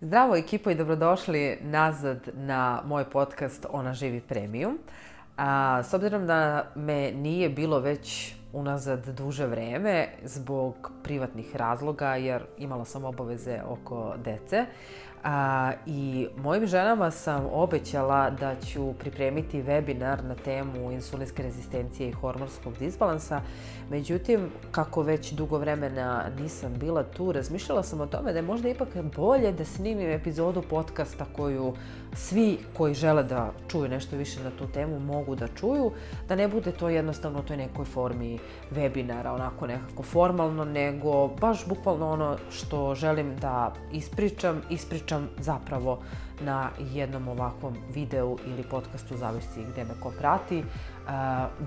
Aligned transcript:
Zdravo 0.00 0.36
ekipo 0.36 0.70
i 0.70 0.74
dobrodošli 0.74 1.58
nazad 1.62 2.28
na 2.34 2.82
moj 2.84 3.04
podcast 3.10 3.66
Ona 3.70 3.94
živi 3.94 4.20
premium. 4.20 4.78
A, 5.36 5.82
s 5.82 5.94
obzirom 5.94 6.26
da 6.26 6.66
me 6.74 7.12
nije 7.12 7.48
bilo 7.48 7.80
već 7.80 8.34
unazad 8.52 9.06
duže 9.06 9.46
vreme 9.46 10.08
zbog 10.24 10.90
privatnih 11.02 11.56
razloga 11.56 12.16
jer 12.16 12.44
imala 12.58 12.84
sam 12.84 13.04
obaveze 13.04 13.60
oko 13.68 14.14
dece, 14.24 14.66
A, 15.28 15.72
I 15.86 16.28
mojim 16.36 16.66
ženama 16.66 17.10
sam 17.10 17.46
obećala 17.52 18.30
da 18.30 18.54
ću 18.60 18.92
pripremiti 18.92 19.62
webinar 19.62 20.22
na 20.24 20.34
temu 20.34 20.92
insulinske 20.92 21.42
rezistencije 21.42 22.08
i 22.08 22.12
hormonskog 22.12 22.78
disbalansa. 22.78 23.40
Međutim, 23.90 24.50
kako 24.70 25.02
već 25.02 25.32
dugo 25.32 25.58
vremena 25.58 26.24
nisam 26.40 26.74
bila 26.78 27.02
tu, 27.02 27.32
razmišljala 27.32 27.82
sam 27.82 28.00
o 28.00 28.06
tome 28.06 28.32
da 28.32 28.38
je 28.38 28.42
možda 28.42 28.68
ipak 28.68 28.88
bolje 29.16 29.52
da 29.52 29.64
snimim 29.64 30.10
epizodu 30.10 30.62
podcasta 30.70 31.24
koju 31.36 31.74
svi 32.16 32.58
koji 32.76 32.94
žele 32.94 33.22
da 33.22 33.52
čuju 33.68 33.88
nešto 33.88 34.16
više 34.16 34.42
na 34.44 34.50
tu 34.50 34.66
temu 34.66 35.00
mogu 35.00 35.34
da 35.34 35.48
čuju, 35.48 35.92
da 36.28 36.36
ne 36.36 36.48
bude 36.48 36.72
to 36.72 36.88
jednostavno 36.88 37.38
u 37.38 37.42
toj 37.42 37.56
nekoj 37.56 37.84
formi 37.84 38.38
webinara, 38.74 39.34
onako 39.34 39.66
nekako 39.66 40.02
formalno, 40.02 40.64
nego 40.64 41.28
baš 41.28 41.66
bukvalno 41.66 42.10
ono 42.10 42.36
što 42.50 42.94
želim 42.94 43.36
da 43.36 43.72
ispričam, 43.92 44.62
ispričam 44.70 45.28
zapravo 45.38 45.98
na 46.40 46.70
jednom 46.92 47.28
ovakvom 47.28 47.76
videu 47.94 48.38
ili 48.46 48.62
podcastu, 48.62 49.16
zavisi 49.16 49.64
gde 49.72 49.84
me 49.84 50.00
ko 50.02 50.12
prati, 50.18 50.64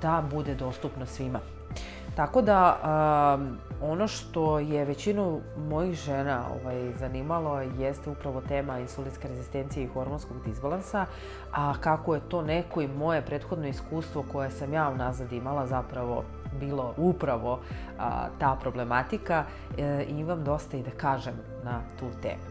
da 0.01 0.27
bude 0.31 0.55
dostupno 0.55 1.05
svima. 1.05 1.58
Tako 2.15 2.41
da, 2.41 2.77
um, 3.39 3.57
ono 3.81 4.07
što 4.07 4.59
je 4.59 4.85
većinu 4.85 5.41
mojih 5.57 5.95
žena 5.95 6.43
ovaj, 6.61 6.93
zanimalo 6.93 7.61
jeste 7.61 8.09
upravo 8.09 8.41
tema 8.41 8.79
insulinske 8.79 9.27
rezistencije 9.27 9.83
i 9.83 9.87
hormonskog 9.87 10.37
disbalansa, 10.45 11.05
a 11.53 11.73
kako 11.81 12.15
je 12.15 12.21
to 12.29 12.41
neko 12.41 12.81
i 12.81 12.87
moje 12.87 13.21
prethodno 13.21 13.67
iskustvo 13.67 14.25
koje 14.31 14.51
sam 14.51 14.73
ja 14.73 14.89
unazad 14.89 15.31
imala 15.31 15.67
zapravo 15.67 16.23
bilo 16.59 16.93
upravo 16.97 17.59
a, 17.99 18.27
ta 18.39 18.57
problematika 18.61 19.43
e, 19.77 20.05
imam 20.09 20.43
dosta 20.43 20.77
i 20.77 20.83
da 20.83 20.91
kažem 20.91 21.33
na 21.63 21.81
tu 21.99 22.05
temu. 22.21 22.43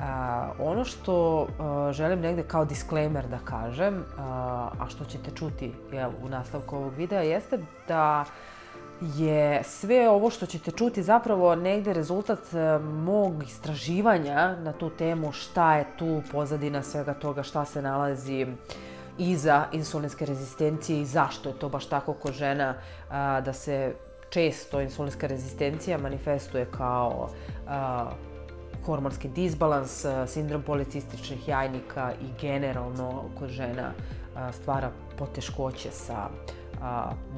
A, 0.00 0.50
ono 0.58 0.84
što 0.84 1.46
a, 1.58 1.92
želim 1.92 2.20
negde 2.20 2.42
kao 2.42 2.64
disclaimer 2.64 3.28
da 3.28 3.38
kažem, 3.38 4.04
a, 4.18 4.68
a 4.80 4.88
što 4.88 5.04
ćete 5.04 5.30
čuti 5.30 5.72
jel, 5.92 6.10
u 6.22 6.28
nastavku 6.28 6.76
ovog 6.76 6.92
videa, 6.94 7.22
jeste 7.22 7.58
da 7.88 8.24
je 9.16 9.62
sve 9.64 10.08
ovo 10.08 10.30
što 10.30 10.46
ćete 10.46 10.70
čuti 10.70 11.02
zapravo 11.02 11.54
negde 11.54 11.92
rezultat 11.92 12.38
e, 12.54 12.78
mog 12.78 13.42
istraživanja 13.42 14.56
na 14.56 14.72
tu 14.72 14.90
temu 14.90 15.32
šta 15.32 15.76
je 15.76 15.86
tu 15.98 16.22
pozadina 16.32 16.82
svega 16.82 17.14
toga, 17.14 17.42
šta 17.42 17.64
se 17.64 17.82
nalazi 17.82 18.46
iza 19.18 19.64
insulinske 19.72 20.26
rezistencije 20.26 21.00
i 21.00 21.06
zašto 21.06 21.48
je 21.48 21.58
to 21.58 21.68
baš 21.68 21.86
tako 21.86 22.12
kod 22.12 22.32
žena 22.32 22.74
da 23.44 23.52
se 23.52 23.94
često 24.30 24.80
insulinska 24.80 25.26
rezistencija 25.26 25.98
manifestuje 25.98 26.66
kao 26.76 27.28
hormonski 28.86 29.28
disbalans, 29.28 30.06
sindrom 30.26 30.62
policističnih 30.62 31.48
jajnika 31.48 32.12
i 32.20 32.40
generalno 32.40 33.24
kod 33.38 33.48
žena 33.48 33.92
stvara 34.52 34.90
poteškoće 35.18 35.90
sa 35.90 36.28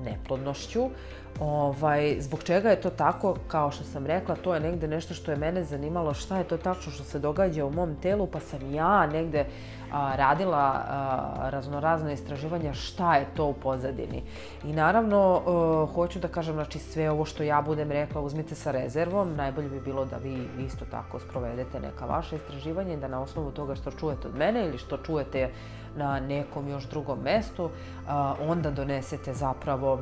neplodnošću. 0.04 0.90
Ovaj, 1.40 2.16
zbog 2.20 2.42
čega 2.42 2.70
je 2.70 2.80
to 2.80 2.90
tako, 2.90 3.36
kao 3.48 3.70
što 3.70 3.84
sam 3.84 4.06
rekla, 4.06 4.34
to 4.36 4.54
je 4.54 4.60
negde 4.60 4.88
nešto 4.88 5.14
što 5.14 5.30
je 5.30 5.36
mene 5.36 5.64
zanimalo, 5.64 6.14
šta 6.14 6.38
je 6.38 6.44
to 6.44 6.56
tačno 6.56 6.92
što 6.92 7.04
se 7.04 7.18
događa 7.18 7.64
u 7.66 7.70
mom 7.70 7.96
telu, 8.02 8.26
pa 8.26 8.40
sam 8.40 8.74
ja 8.74 9.06
negde 9.06 9.46
a, 9.92 10.16
radila 10.16 10.58
a, 10.58 11.50
raznorazne 11.50 12.12
istraživanja 12.12 12.74
šta 12.74 13.16
je 13.16 13.26
to 13.36 13.46
u 13.46 13.52
pozadini. 13.52 14.22
I 14.64 14.72
naravno, 14.72 15.42
a, 15.46 15.86
hoću 15.94 16.18
da 16.18 16.28
kažem, 16.28 16.54
znači 16.54 16.78
sve 16.78 17.10
ovo 17.10 17.24
što 17.24 17.42
ja 17.42 17.62
budem 17.62 17.90
rekla, 17.90 18.20
uzmite 18.20 18.54
sa 18.54 18.70
rezervom, 18.70 19.34
najbolje 19.36 19.68
bi 19.68 19.80
bilo 19.80 20.04
da 20.04 20.16
vi 20.16 20.48
isto 20.66 20.84
tako 20.90 21.18
sprovedete 21.18 21.80
neka 21.80 22.06
vaša 22.06 22.36
istraživanja 22.36 22.92
i 22.92 22.96
da 22.96 23.08
na 23.08 23.20
osnovu 23.20 23.50
toga 23.50 23.74
što 23.74 23.90
čujete 23.90 24.28
od 24.28 24.36
mene 24.38 24.66
ili 24.66 24.78
što 24.78 24.96
čujete 24.96 25.50
na 25.96 26.20
nekom 26.20 26.68
još 26.68 26.84
drugom 26.84 27.18
mestu, 27.24 27.70
a, 28.08 28.34
onda 28.40 28.70
donesete 28.70 29.34
zapravo 29.34 29.98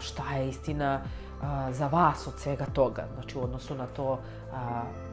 šta 0.00 0.34
je 0.36 0.48
istina 0.48 1.00
za 1.70 1.86
vas 1.86 2.26
od 2.26 2.34
svega 2.36 2.64
toga, 2.64 3.04
znači 3.14 3.38
u 3.38 3.42
odnosu 3.42 3.74
na 3.74 3.86
to 3.86 4.18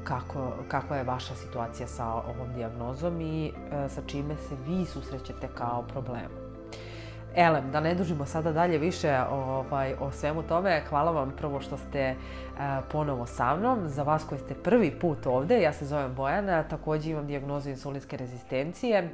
kako, 0.04 0.52
kakva 0.68 0.98
je 0.98 1.04
vaša 1.04 1.36
situacija 1.36 1.88
sa 1.88 2.14
ovom 2.14 2.54
diagnozom 2.56 3.22
i 3.22 3.52
sa 3.90 4.02
čime 4.08 4.36
se 4.38 4.56
vi 4.68 4.86
susrećete 4.86 5.48
kao 5.58 5.82
problem. 5.82 6.44
Elem, 7.36 7.72
da 7.72 7.80
ne 7.80 7.96
dužimo 7.96 8.26
sada 8.26 8.52
dalje 8.52 8.78
više 8.78 9.20
ovaj, 9.32 9.94
o 10.00 10.12
svemu 10.12 10.44
tome, 10.44 10.84
hvala 10.90 11.12
vam 11.12 11.34
prvo 11.38 11.62
što 11.62 11.78
ste 11.78 12.16
ponovo 12.92 13.26
sa 13.26 13.56
mnom. 13.56 13.88
Za 13.88 14.04
vas 14.04 14.24
koji 14.24 14.42
ste 14.42 14.54
prvi 14.54 15.00
put 15.00 15.26
ovde, 15.26 15.62
ja 15.62 15.74
se 15.74 15.86
zovem 15.86 16.16
Bojana, 16.16 16.64
takođe 16.64 17.10
imam 17.10 17.28
dijagnozu 17.28 17.70
insulinske 17.70 18.18
rezistencije 18.18 19.10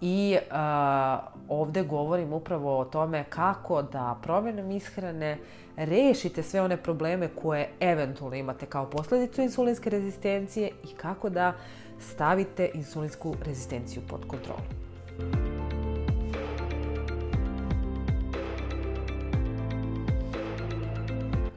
I 0.00 0.36
a, 0.50 1.18
ovde 1.48 1.82
govorim 1.82 2.32
upravo 2.32 2.78
o 2.78 2.84
tome 2.84 3.24
kako 3.28 3.82
da 3.82 4.18
promjenom 4.22 4.70
ishrane 4.70 5.38
rešite 5.76 6.42
sve 6.42 6.60
one 6.60 6.76
probleme 6.76 7.28
koje 7.42 7.68
eventualno 7.80 8.36
imate 8.36 8.66
kao 8.66 8.90
posledicu 8.90 9.42
insulinske 9.42 9.90
rezistencije 9.90 10.70
i 10.84 10.94
kako 10.96 11.30
da 11.30 11.52
stavite 11.98 12.70
insulinsku 12.74 13.34
rezistenciju 13.44 14.02
pod 14.08 14.20
kontrolu. 14.26 14.60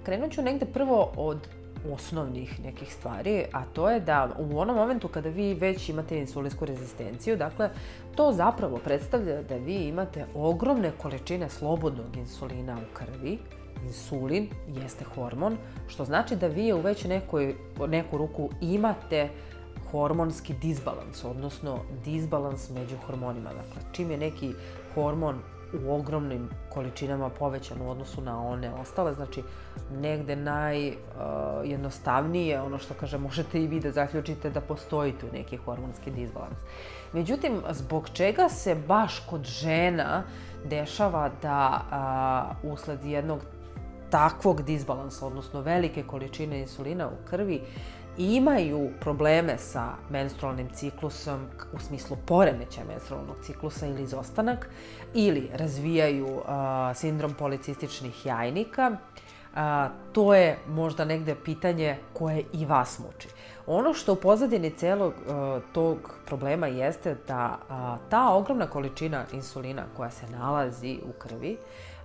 Krenut 0.04 0.32
ću 0.32 0.42
negde 0.42 0.66
prvo 0.66 1.12
od 1.18 1.48
osnovnih 1.92 2.60
nekih 2.64 2.94
stvari, 2.94 3.46
a 3.54 3.66
to 3.66 3.90
je 3.90 4.00
da 4.00 4.30
u 4.40 4.60
onom 4.60 4.76
momentu 4.76 5.08
kada 5.08 5.30
vi 5.30 5.54
već 5.54 5.90
imate 5.90 6.18
insulinsku 6.18 6.66
rezistenciju, 6.66 7.38
dakle, 7.38 7.70
to 8.16 8.32
zapravo 8.32 8.78
predstavlja 8.78 9.42
da 9.42 9.56
vi 9.56 9.76
imate 9.76 10.26
ogromne 10.36 10.92
količine 10.98 11.50
slobodnog 11.50 12.18
insulina 12.18 12.78
u 12.78 12.94
krvi, 12.94 13.40
insulin 13.86 14.50
jeste 14.68 15.06
hormon, 15.16 15.58
što 15.88 16.06
znači 16.06 16.36
da 16.36 16.48
vi 16.48 16.74
u 16.74 16.82
već 16.82 17.04
nekoj, 17.04 17.56
neku 17.88 18.18
ruku 18.18 18.50
imate 18.62 19.30
hormonski 19.92 20.54
disbalans, 20.54 21.24
odnosno 21.26 21.80
disbalans 22.06 22.70
među 22.70 22.96
hormonima. 23.06 23.50
Dakle, 23.50 23.82
čim 23.92 24.12
je 24.12 24.18
neki 24.18 24.54
hormon 24.96 25.40
u 25.86 25.96
ogromnim 25.96 26.50
količinama 26.70 27.30
povećan 27.30 27.82
u 27.82 27.92
odnosu 27.92 28.22
na 28.22 28.48
one 28.48 28.74
ostale. 28.74 29.14
Znači, 29.14 29.44
negde 29.92 30.36
najjednostavnije, 30.36 32.62
uh, 32.62 32.68
ono 32.68 32.78
što 32.78 32.94
kaže, 33.00 33.18
možete 33.18 33.64
i 33.64 33.68
vi 33.68 33.80
da 33.80 33.92
zaključite 33.92 34.50
da 34.50 34.62
postoji 34.62 35.12
tu 35.12 35.26
neki 35.34 35.58
hormonski 35.58 36.12
disbalans. 36.12 36.60
Međutim, 37.14 37.62
zbog 37.72 38.10
čega 38.10 38.50
se 38.50 38.76
baš 38.76 39.20
kod 39.30 39.44
žena 39.44 40.24
dešava 40.66 41.30
da 41.42 41.82
uh, 42.64 42.72
usled 42.74 43.06
jednog 43.06 43.40
takvog 44.10 44.62
disbalansa, 44.62 45.26
odnosno 45.26 45.62
velike 45.62 46.04
količine 46.04 46.60
insulina 46.60 47.08
u 47.08 47.28
krvi, 47.30 47.62
imaju 48.18 48.90
probleme 49.00 49.58
sa 49.58 49.94
menstrualnim 50.10 50.70
ciklusom 50.70 51.46
u 51.74 51.80
smislu 51.80 52.18
poremeća 52.26 52.82
menstrualnog 52.88 53.36
ciklusa 53.44 53.88
ili 53.88 54.04
izostanak 54.04 54.70
ili 55.14 55.50
razvijaju 55.54 56.28
uh, 56.28 56.44
sindrom 56.96 57.34
policističnih 57.34 58.26
jajnika, 58.26 58.92
uh, 58.92 59.58
to 60.12 60.34
je 60.34 60.58
možda 60.68 61.06
negde 61.06 61.36
pitanje 61.36 61.98
koje 62.14 62.44
i 62.54 62.66
vas 62.66 63.00
muči. 63.00 63.28
Ono 63.68 63.94
što 63.94 64.14
u 64.14 64.16
pozadini 64.16 64.70
celog 64.70 65.14
uh, 65.14 65.64
tog 65.74 65.98
problema 66.26 66.68
jeste 66.68 67.16
da 67.28 67.58
uh, 67.70 68.10
ta 68.10 68.34
ogromna 68.34 68.68
količina 68.68 69.26
insulina 69.34 69.84
koja 69.98 70.12
se 70.12 70.28
nalazi 70.28 71.00
u 71.10 71.12
krvi 71.20 71.58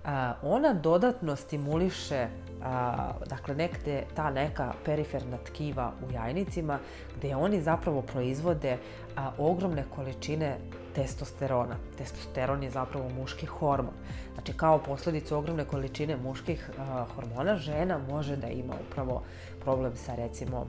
uh, 0.03 0.09
ona 0.43 0.73
dodatno 0.73 1.35
stimuliše 1.35 2.27
dakle 3.25 3.55
negde 3.55 4.03
ta 4.15 4.29
neka 4.29 4.73
periferna 4.85 5.37
tkiva 5.37 5.91
u 6.07 6.11
jajnicima 6.13 6.79
gde 7.17 7.35
oni 7.35 7.61
zapravo 7.61 8.01
proizvode 8.01 8.77
ogromne 9.37 9.83
količine 9.95 10.57
testosterona. 10.95 11.75
Testosteron 11.97 12.63
je 12.63 12.69
zapravo 12.69 13.09
muški 13.09 13.45
hormon. 13.45 13.93
Znači 14.33 14.53
kao 14.53 14.79
posledicu 14.79 15.37
ogromne 15.37 15.65
količine 15.65 16.17
muških 16.17 16.69
hormona 17.15 17.55
žena 17.55 17.99
može 18.09 18.35
da 18.35 18.47
ima 18.47 18.73
upravo 18.89 19.23
problem 19.61 19.95
sa 19.95 20.15
recimo 20.15 20.67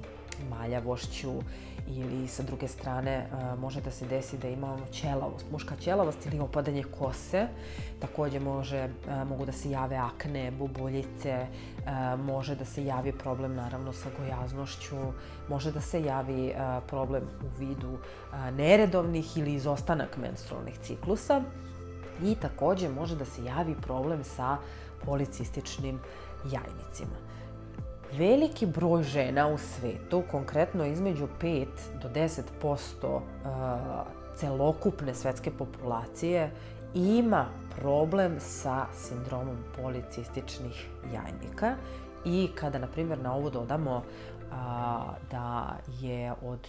maljavošću 0.50 1.32
ili 1.88 2.28
sa 2.28 2.42
druge 2.42 2.68
strane 2.68 3.26
može 3.58 3.80
da 3.80 3.90
se 3.90 4.06
desi 4.06 4.38
da 4.38 4.48
imamo 4.48 4.86
ćelavost, 4.92 5.46
muška 5.52 5.76
ćelavost 5.76 6.26
ili 6.26 6.40
opadanje 6.40 6.84
kose. 6.98 7.46
Takođe 8.00 8.40
može, 8.40 8.88
mogu 9.28 9.46
da 9.46 9.52
se 9.52 9.70
jave 9.70 9.96
akne, 9.96 10.50
bubuljice, 10.50 11.46
može 12.18 12.54
da 12.54 12.64
se 12.64 12.84
javi 12.84 13.12
problem 13.12 13.54
naravno 13.54 13.92
sa 13.92 14.08
gojaznošću, 14.18 14.96
može 15.48 15.72
da 15.72 15.80
se 15.80 16.02
javi 16.02 16.54
problem 16.86 17.22
u 17.22 17.58
vidu 17.58 17.98
neredovnih 18.52 19.36
ili 19.38 19.54
izostanak 19.54 20.16
menstrualnih 20.16 20.78
ciklusa 20.78 21.42
i 22.22 22.34
takođe 22.34 22.88
može 22.88 23.16
da 23.16 23.24
se 23.24 23.44
javi 23.44 23.74
problem 23.82 24.24
sa 24.24 24.56
policističnim 25.04 26.00
jajnicima. 26.44 27.30
Veliki 28.18 28.66
broj 28.66 29.02
žena 29.02 29.48
u 29.48 29.58
svetu, 29.58 30.22
konkretno 30.30 30.86
između 30.86 31.28
5 31.40 31.66
do 32.02 32.08
10% 32.08 32.40
uh, 33.04 33.20
celokupne 34.36 35.14
svetske 35.14 35.50
populacije, 35.50 36.50
ima 36.94 37.46
problem 37.76 38.36
sa 38.38 38.86
sindromom 38.94 39.56
policističnih 39.82 40.88
jajnika. 41.12 41.74
I 42.24 42.48
kada, 42.54 42.78
na 42.78 42.86
primjer, 42.86 43.18
na 43.18 43.34
ovo 43.34 43.50
dodamo 43.50 44.02
a, 44.52 45.04
uh, 45.04 45.30
da 45.30 45.76
je 46.00 46.32
od 46.42 46.68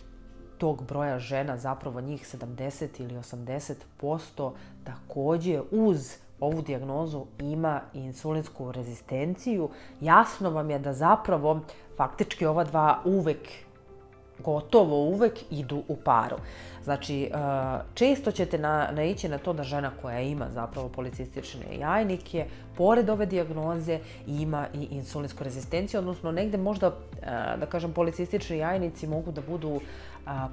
tog 0.58 0.84
broja 0.88 1.20
žena 1.20 1.58
zapravo 1.58 2.02
njih 2.02 2.36
70 2.36 3.02
ili 3.02 3.16
80% 3.16 4.52
takođe 4.84 5.62
uz 5.72 6.16
ovu 6.42 6.62
dijagnozu 6.62 7.26
ima 7.40 7.82
insulinsku 7.94 8.72
rezistenciju, 8.72 9.70
jasno 10.02 10.50
vam 10.50 10.70
je 10.70 10.80
da 10.80 10.94
zapravo 10.94 11.60
faktički 11.98 12.46
ova 12.46 12.64
dva 12.64 13.02
uvek 13.06 13.50
gotovo 14.44 14.96
uvek 14.96 15.34
idu 15.52 15.84
u 15.88 15.96
paru. 15.96 16.38
Znači, 16.84 17.24
e, 17.24 17.30
često 17.94 18.32
ćete 18.32 18.58
na, 18.58 18.90
naići 18.92 19.30
na 19.30 19.38
to 19.38 19.54
da 19.54 19.64
žena 19.64 19.92
koja 20.02 20.20
ima 20.20 20.48
zapravo 20.54 20.90
policistične 20.90 21.78
jajnike, 21.80 22.46
pored 22.78 23.10
ove 23.10 23.26
dijagnoze, 23.26 24.00
ima 24.28 24.68
i 24.74 24.88
insulinsku 24.92 25.44
rezistenciju, 25.44 26.00
odnosno 26.00 26.32
negde 26.32 26.58
možda, 26.58 26.88
e, 26.88 27.26
da 27.58 27.66
kažem, 27.66 27.94
policistični 27.94 28.58
jajnici 28.58 29.08
mogu 29.08 29.32
da 29.32 29.42
budu 29.42 29.80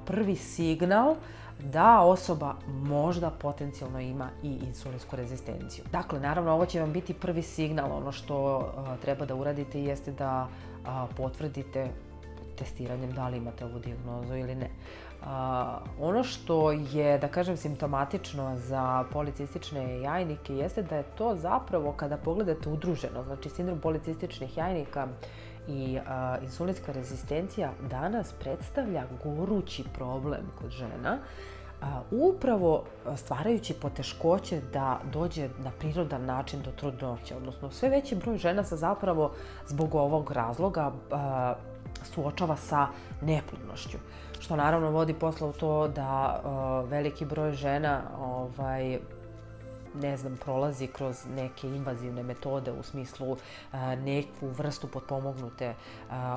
prvi 0.05 0.35
signal 0.35 1.15
da 1.63 1.99
osoba 2.01 2.55
možda 2.67 3.29
potencijalno 3.29 3.99
ima 3.99 4.29
i 4.43 4.57
insulinsku 4.67 5.15
rezistenciju. 5.15 5.85
Dakle, 5.91 6.19
naravno, 6.19 6.51
ovo 6.51 6.65
će 6.65 6.81
vam 6.81 6.93
biti 6.93 7.13
prvi 7.13 7.41
signal. 7.41 7.91
Ono 7.91 8.11
što 8.11 8.69
treba 9.01 9.25
da 9.25 9.35
uradite 9.35 9.81
jeste 9.81 10.11
da 10.11 10.47
potvrdite 11.17 11.89
testiranjem 12.59 13.11
da 13.11 13.27
li 13.27 13.37
imate 13.37 13.65
ovu 13.65 13.79
dijagnozu 13.79 14.35
ili 14.35 14.55
ne. 14.55 14.69
Uh, 15.21 15.27
ono 15.99 16.23
što 16.23 16.71
je, 16.71 17.17
da 17.17 17.27
kažem, 17.27 17.57
simptomatično 17.57 18.57
za 18.57 19.03
policistične 19.11 20.01
jajnike 20.01 20.55
jeste 20.55 20.83
da 20.83 20.95
je 20.95 21.03
to 21.03 21.35
zapravo 21.35 21.91
kada 21.91 22.17
pogledate 22.17 22.69
udruženo, 22.69 23.23
znači 23.23 23.49
sindrom 23.49 23.79
policističnih 23.79 24.57
jajnika 24.57 25.07
i 25.67 25.99
a, 26.07 26.37
insulinska 26.41 26.91
rezistencija 26.91 27.71
danas 27.89 28.33
predstavlja 28.33 29.03
gorući 29.23 29.83
problem 29.93 30.51
kod 30.61 30.69
žena, 30.69 31.11
a, 31.11 31.19
upravo 32.11 32.83
stvarajući 33.15 33.73
poteškoće 33.73 34.61
da 34.73 34.99
dođe 35.13 35.49
na 35.59 35.71
prirodan 35.79 36.25
način 36.25 36.61
do 36.61 36.71
trudnoće, 36.71 37.35
odnosno 37.35 37.71
sve 37.71 37.89
veći 37.89 38.15
broj 38.15 38.37
žena 38.37 38.63
se 38.63 38.75
zapravo 38.75 39.31
zbog 39.67 39.95
ovog 39.95 40.31
razloga 40.31 40.91
suočava 42.03 42.55
sa 42.55 42.87
neplodnošću. 43.21 43.97
Što 44.39 44.55
naravno 44.55 44.89
vodi 44.89 45.13
posle 45.13 45.47
u 45.47 45.53
to 45.53 45.87
da 45.87 46.41
veliki 46.89 47.25
broj 47.25 47.51
žena 47.51 48.01
ovaj, 48.19 48.99
ne 49.95 50.17
znam, 50.17 50.37
prolazi 50.45 50.87
kroz 50.87 51.25
neke 51.35 51.67
invazivne 51.67 52.23
metode 52.23 52.71
u 52.71 52.83
smislu 52.83 53.37
neku 53.97 54.47
vrstu 54.47 54.87
potpomognute 54.87 55.73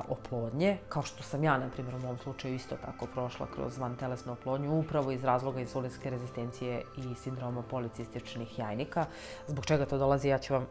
oplodnje, 0.07 0.77
kao 0.89 1.03
što 1.03 1.23
sam 1.23 1.43
ja, 1.43 1.57
na 1.57 1.69
primjer, 1.69 1.95
u 1.95 1.99
mom 1.99 2.17
slučaju 2.17 2.55
isto 2.55 2.75
tako 2.75 3.07
prošla 3.13 3.47
kroz 3.55 3.77
vantelesnu 3.77 4.33
oplodnju, 4.33 4.79
upravo 4.79 5.11
iz 5.11 5.23
razloga 5.23 5.59
insulinske 5.59 6.09
rezistencije 6.09 6.83
i 6.97 7.15
sindroma 7.15 7.61
policističnih 7.61 8.59
jajnika. 8.59 9.05
Zbog 9.47 9.65
čega 9.65 9.85
to 9.85 9.97
dolazi, 9.97 10.27
ja 10.27 10.37
ću 10.37 10.53
vam 10.53 10.65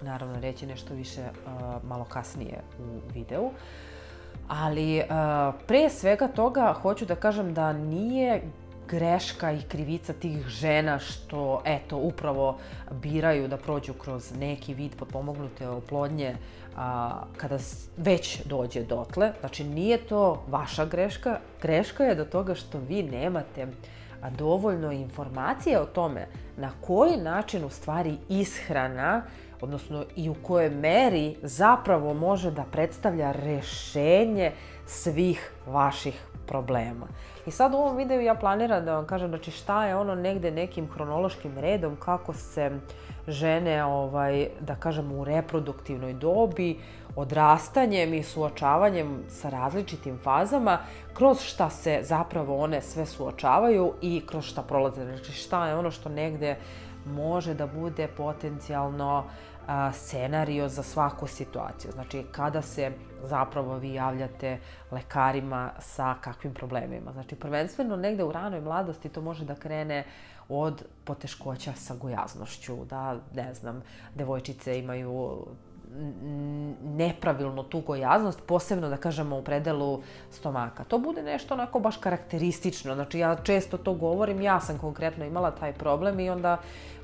naravno 0.00 0.40
reći 0.40 0.66
nešto 0.66 0.94
više 0.94 1.22
malo 1.82 2.04
kasnije 2.04 2.62
u 2.78 3.12
videu. 3.14 3.50
Ali 4.48 5.02
pre 5.66 5.90
svega 5.90 6.28
toga 6.28 6.74
hoću 6.82 7.06
da 7.06 7.16
kažem 7.16 7.54
da 7.54 7.72
nije 7.72 8.42
greška 8.88 9.52
i 9.52 9.62
krivica 9.62 10.12
tih 10.12 10.46
žena 10.48 10.98
što, 10.98 11.62
eto, 11.64 11.96
upravo 11.96 12.58
biraju 12.90 13.48
da 13.48 13.56
prođu 13.56 13.92
kroz 13.92 14.32
neki 14.38 14.74
vid 14.74 14.96
potpomognute 14.96 15.68
oplodnje 15.68 16.36
a, 16.76 17.22
kada 17.36 17.58
već 17.96 18.42
dođe 18.44 18.82
dotle. 18.82 19.32
Znači, 19.40 19.64
nije 19.64 19.98
to 19.98 20.42
vaša 20.48 20.84
greška. 20.84 21.40
Greška 21.62 22.04
je 22.04 22.14
do 22.14 22.24
toga 22.24 22.54
što 22.54 22.78
vi 22.78 23.02
nemate 23.02 23.66
dovoljno 24.38 24.92
informacije 24.92 25.80
o 25.80 25.86
tome 25.86 26.26
na 26.56 26.70
koji 26.80 27.16
način 27.16 27.64
u 27.64 27.70
stvari 27.70 28.16
ishrana 28.28 29.22
odnosno 29.60 30.04
i 30.16 30.28
u 30.28 30.34
kojoj 30.42 30.70
meri 30.70 31.36
zapravo 31.42 32.14
može 32.14 32.50
da 32.50 32.64
predstavlja 32.72 33.32
rešenje 33.32 34.52
svih 34.86 35.52
vaših 35.66 36.27
problema. 36.48 37.06
I 37.46 37.50
sad 37.50 37.74
u 37.74 37.76
ovom 37.76 37.96
videu 37.96 38.20
ja 38.20 38.34
planiram 38.34 38.84
da 38.84 38.94
vam 38.94 39.06
kažem 39.06 39.28
znači 39.28 39.50
šta 39.50 39.84
je 39.86 39.96
ono 39.96 40.14
negde 40.14 40.50
nekim 40.50 40.88
hronološkim 40.90 41.58
redom 41.58 41.96
kako 41.96 42.32
se 42.32 42.70
žene 43.28 43.84
ovaj 43.84 44.48
da 44.60 44.74
kažemo 44.74 45.14
u 45.14 45.24
reproduktivnoj 45.24 46.12
dobi 46.12 46.78
odrastanjem 47.16 48.14
i 48.14 48.22
suočavanjem 48.22 49.22
sa 49.28 49.50
različitim 49.50 50.18
fazama 50.22 50.78
kroz 51.14 51.40
šta 51.40 51.70
se 51.70 52.00
zapravo 52.02 52.58
one 52.58 52.80
sve 52.80 53.06
suočavaju 53.06 53.92
i 54.02 54.22
kroz 54.26 54.44
šta 54.44 54.62
prolaze. 54.62 55.04
Znači 55.04 55.32
šta 55.32 55.66
je 55.68 55.74
ono 55.74 55.90
što 55.90 56.08
negde 56.08 56.56
može 57.08 57.54
da 57.54 57.66
bude 57.66 58.08
potencijalno 58.08 59.24
scenario 59.92 60.68
za 60.68 60.82
svaku 60.82 61.26
situaciju. 61.26 61.92
Znači, 61.92 62.24
kada 62.32 62.62
se 62.62 62.92
zapravo 63.22 63.76
vi 63.76 63.94
javljate 63.94 64.58
lekarima 64.90 65.70
sa 65.78 66.14
kakvim 66.20 66.54
problemima. 66.54 67.12
Znači, 67.12 67.36
prvenstveno 67.36 67.96
negde 67.96 68.24
u 68.24 68.32
ranoj 68.32 68.60
mladosti 68.60 69.08
to 69.08 69.20
može 69.20 69.44
da 69.44 69.54
krene 69.54 70.04
od 70.48 70.84
poteškoća 71.04 71.72
sa 71.72 71.94
gojaznošću, 71.94 72.76
da, 72.84 73.16
ne 73.34 73.54
znam, 73.54 73.82
devojčice 74.14 74.78
imaju 74.78 75.46
nepravilno 76.82 77.62
tu 77.62 77.80
gojaznost, 77.80 78.42
posebno 78.46 78.88
da 78.88 78.96
kažemo 78.96 79.36
u 79.36 79.42
predelu 79.42 80.02
stomaka. 80.30 80.84
To 80.84 80.98
bude 80.98 81.22
nešto 81.22 81.54
onako 81.54 81.80
baš 81.80 81.96
karakteristično. 81.96 82.94
Znači 82.94 83.18
ja 83.18 83.36
često 83.36 83.78
to 83.78 83.94
govorim, 83.94 84.40
ja 84.40 84.60
sam 84.60 84.78
konkretno 84.78 85.24
imala 85.24 85.50
taj 85.50 85.72
problem 85.72 86.20
i 86.20 86.30
onda 86.30 86.56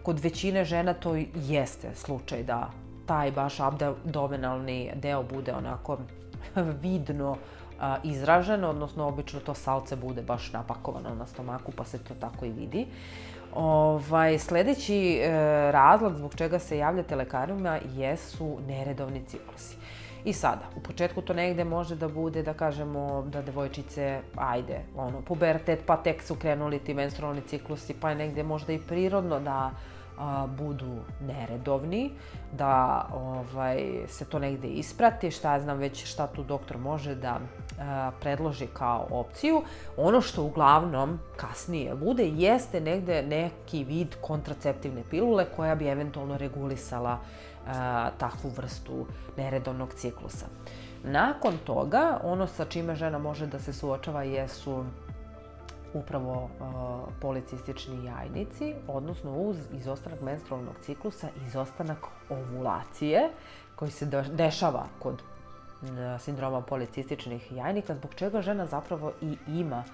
kod 0.02 0.20
većine 0.20 0.64
žena 0.64 0.94
to 0.94 1.14
jeste 1.34 1.94
slučaj 1.94 2.42
da 2.42 2.70
taj 3.06 3.32
baš 3.32 3.60
abdominalni 3.60 4.90
deo 4.94 5.22
bude 5.22 5.54
onako 5.54 5.98
vidno 6.82 7.36
a, 7.80 7.96
izražen, 8.04 8.64
odnosno 8.64 9.08
obično 9.08 9.40
to 9.40 9.54
salce 9.54 9.96
bude 9.96 10.22
baš 10.22 10.52
napakovano 10.52 11.14
na 11.14 11.26
stomaku 11.26 11.72
pa 11.72 11.84
se 11.84 11.98
to 11.98 12.14
tako 12.20 12.44
i 12.44 12.52
vidi. 12.52 12.86
Ovaj, 13.54 14.38
sledeći 14.38 15.18
e, 15.18 15.30
razlog 15.72 16.16
zbog 16.16 16.34
čega 16.34 16.58
se 16.58 16.78
javljate 16.78 17.16
lekarima 17.16 17.78
jesu 17.96 18.58
neredovni 18.66 19.22
ciklusi. 19.26 19.76
I 20.24 20.32
sada, 20.32 20.62
u 20.76 20.80
početku 20.80 21.22
to 21.22 21.34
negde 21.34 21.64
može 21.64 21.96
da 21.96 22.08
bude, 22.08 22.42
da 22.42 22.54
kažemo, 22.54 23.22
da 23.22 23.42
devojčice, 23.42 24.20
ajde, 24.36 24.80
ono, 24.96 25.20
pubertet, 25.20 25.82
pa 25.86 25.96
tek 25.96 26.22
su 26.22 26.34
krenuli 26.34 26.78
ti 26.78 26.94
menstrualni 26.94 27.40
ciklusi, 27.40 27.94
pa 28.00 28.10
je 28.10 28.16
negde 28.16 28.42
možda 28.42 28.72
i 28.72 28.78
prirodno 28.78 29.40
da 29.40 29.70
a, 30.18 30.46
budu 30.46 30.96
neredovni, 31.20 32.10
da 32.52 33.06
ovaj, 33.14 33.84
se 34.08 34.24
to 34.24 34.38
negde 34.38 34.68
isprati, 34.68 35.30
šta 35.30 35.52
ja 35.52 35.60
znam 35.60 35.78
već 35.78 36.04
šta 36.04 36.26
tu 36.26 36.42
doktor 36.42 36.78
može 36.78 37.14
da 37.14 37.40
predloži 38.20 38.66
kao 38.66 39.06
opciju. 39.10 39.62
Ono 39.96 40.20
što 40.20 40.42
uglavnom 40.42 41.20
kasnije 41.36 41.94
bude 41.94 42.26
jeste 42.26 42.80
negde 42.80 43.22
neki 43.22 43.84
vid 43.84 44.14
kontraceptivne 44.20 45.02
pilule 45.10 45.46
koja 45.56 45.74
bi 45.74 45.88
eventualno 45.88 46.36
regulisala 46.36 47.18
a, 47.66 48.10
takvu 48.18 48.50
vrstu 48.56 49.06
neredovnog 49.36 49.94
ciklusa. 49.94 50.46
Nakon 51.04 51.58
toga, 51.64 52.20
ono 52.22 52.46
sa 52.46 52.64
čime 52.64 52.96
žena 52.96 53.18
može 53.18 53.46
da 53.46 53.58
se 53.58 53.72
suočava 53.72 54.22
jesu 54.22 54.84
upravo 55.94 56.42
uh, 56.42 57.12
policistični 57.20 58.04
jajnici, 58.04 58.74
odnosno 58.88 59.32
uz 59.32 59.56
izostanak 59.72 60.20
menstrualnog 60.20 60.74
ciklusa, 60.82 61.28
izostanak 61.46 61.98
ovulacije, 62.30 63.30
koji 63.76 63.90
se 63.90 64.06
dešava 64.32 64.86
kod 64.98 65.22
sindroma 66.18 66.60
policističnih 66.60 67.52
jajnika, 67.52 67.94
zbog 67.94 68.14
čega 68.14 68.42
žena 68.42 68.66
zapravo 68.66 69.12
i 69.22 69.36
ima 69.48 69.84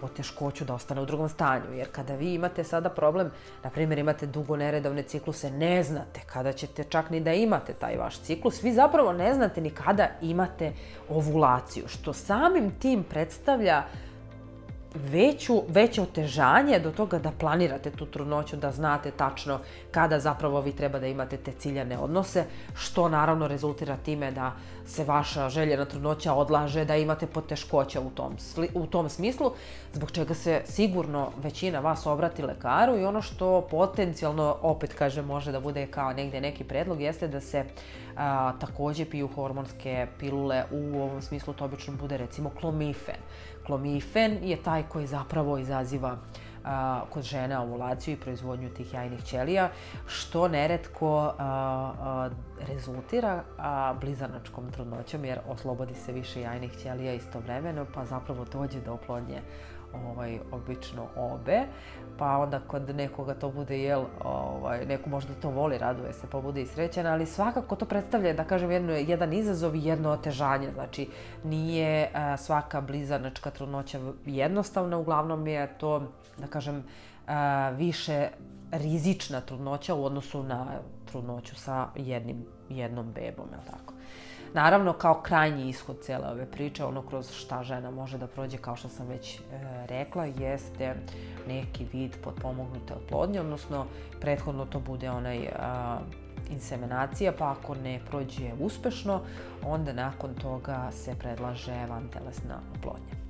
poteškoću 0.00 0.64
da 0.64 0.74
ostane 0.74 1.00
u 1.00 1.06
drugom 1.06 1.28
stanju. 1.28 1.72
Jer 1.74 1.88
kada 1.92 2.14
vi 2.14 2.34
imate 2.34 2.64
sada 2.64 2.90
problem, 2.90 3.30
na 3.64 3.70
primjer 3.70 3.98
imate 3.98 4.26
dugo 4.26 4.56
neredovne 4.56 5.02
cikluse, 5.02 5.50
ne 5.50 5.82
znate 5.82 6.20
kada 6.26 6.52
ćete 6.52 6.84
čak 6.84 7.10
ni 7.10 7.20
da 7.20 7.32
imate 7.32 7.72
taj 7.72 7.96
vaš 7.96 8.20
ciklus, 8.20 8.62
vi 8.62 8.72
zapravo 8.72 9.12
ne 9.12 9.34
znate 9.34 9.60
ni 9.60 9.70
kada 9.70 10.08
imate 10.22 10.72
ovulaciju, 11.08 11.88
što 11.88 12.12
samim 12.12 12.70
tim 12.78 13.04
predstavlja 13.04 13.82
veću, 14.94 15.62
veće 15.68 16.02
otežanje 16.02 16.78
do 16.78 16.90
toga 16.90 17.18
da 17.18 17.32
planirate 17.38 17.90
tu 17.90 18.06
trudnoću, 18.06 18.56
da 18.56 18.72
znate 18.72 19.10
tačno 19.10 19.58
kada 19.90 20.20
zapravo 20.20 20.60
vi 20.60 20.72
treba 20.72 20.98
da 20.98 21.06
imate 21.06 21.36
te 21.36 21.52
ciljane 21.52 21.98
odnose, 21.98 22.44
što 22.74 23.08
naravno 23.08 23.48
rezultira 23.48 23.96
time 23.96 24.30
da 24.30 24.52
se 24.86 25.04
vaša 25.04 25.48
željena 25.48 25.84
trudnoća 25.84 26.34
odlaže, 26.34 26.84
da 26.84 26.96
imate 26.96 27.26
poteškoća 27.26 28.00
u 28.00 28.10
tom, 28.10 28.36
u 28.74 28.86
tom 28.86 29.08
smislu, 29.08 29.52
zbog 29.92 30.10
čega 30.10 30.34
se 30.34 30.62
sigurno 30.64 31.30
većina 31.42 31.80
vas 31.80 32.06
obrati 32.06 32.42
lekaru 32.42 32.98
i 32.98 33.04
ono 33.04 33.22
što 33.22 33.66
potencijalno, 33.70 34.56
opet 34.62 34.94
kaže, 34.94 35.22
može 35.22 35.52
da 35.52 35.60
bude 35.60 35.86
kao 35.86 36.12
negde 36.12 36.40
neki 36.40 36.64
predlog, 36.64 37.00
jeste 37.00 37.28
da 37.28 37.40
se 37.40 37.64
a, 38.16 38.52
takođe 38.60 39.04
piju 39.04 39.28
hormonske 39.34 40.06
pilule, 40.18 40.64
u 40.70 41.02
ovom 41.02 41.22
smislu 41.22 41.54
to 41.54 41.64
obično 41.64 41.94
bude 41.94 42.16
recimo 42.16 42.50
klomifen. 42.50 43.20
Klomifen 43.66 44.38
je 44.42 44.62
taj 44.62 44.82
koji 44.88 45.06
zapravo 45.06 45.58
izaziva 45.58 46.18
a, 46.64 47.02
kod 47.10 47.22
žena 47.22 47.62
ovulaciju 47.62 48.14
i 48.14 48.20
proizvodnju 48.20 48.70
tih 48.70 48.94
jajnih 48.94 49.24
ćelija, 49.24 49.70
što 50.06 50.48
neretko 50.48 51.18
a, 51.18 51.32
a, 51.38 52.30
rezultira 52.68 53.42
a, 53.58 53.94
blizanačkom 54.00 54.70
trudnoćom, 54.70 55.24
jer 55.24 55.38
oslobodi 55.48 55.94
se 55.94 56.12
više 56.12 56.40
jajnih 56.40 56.76
ćelija 56.76 57.12
istovremeno, 57.14 57.86
pa 57.94 58.04
zapravo 58.04 58.44
dođe 58.52 58.80
do 58.80 58.92
oplodnje 58.92 59.42
ovaj, 59.94 60.38
obično 60.52 61.06
obe, 61.16 61.60
pa 62.18 62.38
onda 62.38 62.60
kod 62.60 62.96
nekoga 62.96 63.34
to 63.34 63.50
bude, 63.50 63.78
jel, 63.78 64.04
ovaj, 64.24 64.86
neko 64.86 65.10
možda 65.10 65.34
to 65.34 65.50
voli, 65.50 65.78
raduje 65.78 66.12
se, 66.12 66.26
pa 66.30 66.40
bude 66.40 66.62
i 66.62 66.66
srećan, 66.66 67.06
ali 67.06 67.26
svakako 67.26 67.76
to 67.76 67.86
predstavlja, 67.86 68.32
da 68.32 68.44
kažem, 68.44 68.70
jedno, 68.70 68.92
jedan 68.92 69.32
izazov 69.32 69.76
i 69.76 69.84
jedno 69.84 70.10
otežanje. 70.10 70.70
Znači, 70.74 71.08
nije 71.44 72.10
a, 72.14 72.36
svaka 72.36 72.80
blizanačka 72.80 73.50
trudnoća 73.50 74.00
jednostavna, 74.26 74.98
uglavnom 74.98 75.46
je 75.46 75.68
to, 75.78 76.02
da 76.38 76.46
kažem, 76.46 76.84
više 77.76 78.28
rizična 78.72 79.40
trudnoća 79.40 79.94
u 79.94 80.04
odnosu 80.04 80.42
na 80.42 80.66
trudnoću 81.04 81.56
sa 81.56 81.88
jednim, 81.96 82.46
jednom 82.68 83.12
bebom, 83.12 83.46
je 83.52 83.70
tako? 83.70 83.94
Naravno, 84.54 84.92
kao 84.92 85.20
krajnji 85.22 85.68
ishod 85.68 85.96
cele 86.02 86.28
ove 86.28 86.46
priče, 86.50 86.84
ono 86.84 87.02
kroz 87.02 87.32
šta 87.32 87.62
žena 87.62 87.90
može 87.90 88.18
da 88.18 88.26
prođe, 88.26 88.58
kao 88.58 88.76
što 88.76 88.88
sam 88.88 89.06
već 89.06 89.38
e, 89.38 89.40
rekla, 89.86 90.24
jeste 90.24 90.94
neki 91.48 91.86
vid 91.92 92.16
potpomognute 92.24 92.94
oplodnje, 92.94 93.40
odnosno 93.40 93.86
prethodno 94.20 94.66
to 94.66 94.80
bude 94.80 95.10
onaj 95.10 95.48
a, 95.58 95.98
inseminacija, 96.50 97.32
pa 97.38 97.50
ako 97.50 97.74
ne 97.74 98.00
prođe 98.10 98.52
uspešno, 98.60 99.20
onda 99.64 99.92
nakon 99.92 100.34
toga 100.34 100.90
se 100.92 101.14
predlaže 101.18 101.86
vantelesna 101.88 102.60
oplodnja. 102.78 103.23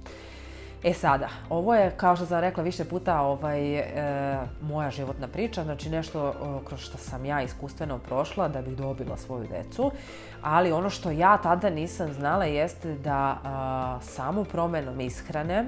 E 0.84 0.92
sada, 0.94 1.28
ovo 1.50 1.74
je, 1.74 1.90
kao 1.96 2.16
što 2.16 2.26
sam 2.26 2.40
rekla 2.40 2.62
više 2.62 2.84
puta, 2.84 3.20
ovaj, 3.20 3.78
e, 3.78 4.38
moja 4.62 4.90
životna 4.90 5.28
priča, 5.28 5.64
znači 5.64 5.90
nešto 5.90 6.34
o, 6.40 6.60
kroz 6.64 6.80
što 6.80 6.98
sam 6.98 7.24
ja 7.24 7.42
iskustveno 7.42 7.98
prošla 7.98 8.48
da 8.48 8.62
bih 8.62 8.76
dobila 8.76 9.16
svoju 9.16 9.46
decu, 9.48 9.90
ali 10.42 10.72
ono 10.72 10.90
što 10.90 11.10
ja 11.10 11.36
tada 11.36 11.70
nisam 11.70 12.12
znala 12.12 12.44
jeste 12.44 12.94
da 12.94 13.38
a, 13.44 13.98
samo 14.02 14.44
promenom 14.44 15.00
ishrane 15.00 15.64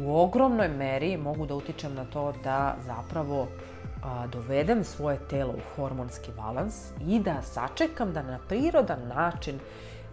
u 0.00 0.20
ogromnoj 0.20 0.68
meri 0.68 1.16
mogu 1.16 1.46
da 1.46 1.54
utičem 1.54 1.94
na 1.94 2.04
to 2.04 2.32
da 2.44 2.76
zapravo 2.86 3.48
a, 4.04 4.26
dovedem 4.26 4.84
svoje 4.84 5.18
telo 5.30 5.52
u 5.52 5.76
hormonski 5.76 6.30
balans 6.36 6.90
i 7.06 7.20
da 7.20 7.42
sačekam 7.42 8.12
da 8.12 8.22
na 8.22 8.38
prirodan 8.48 9.08
način 9.08 9.58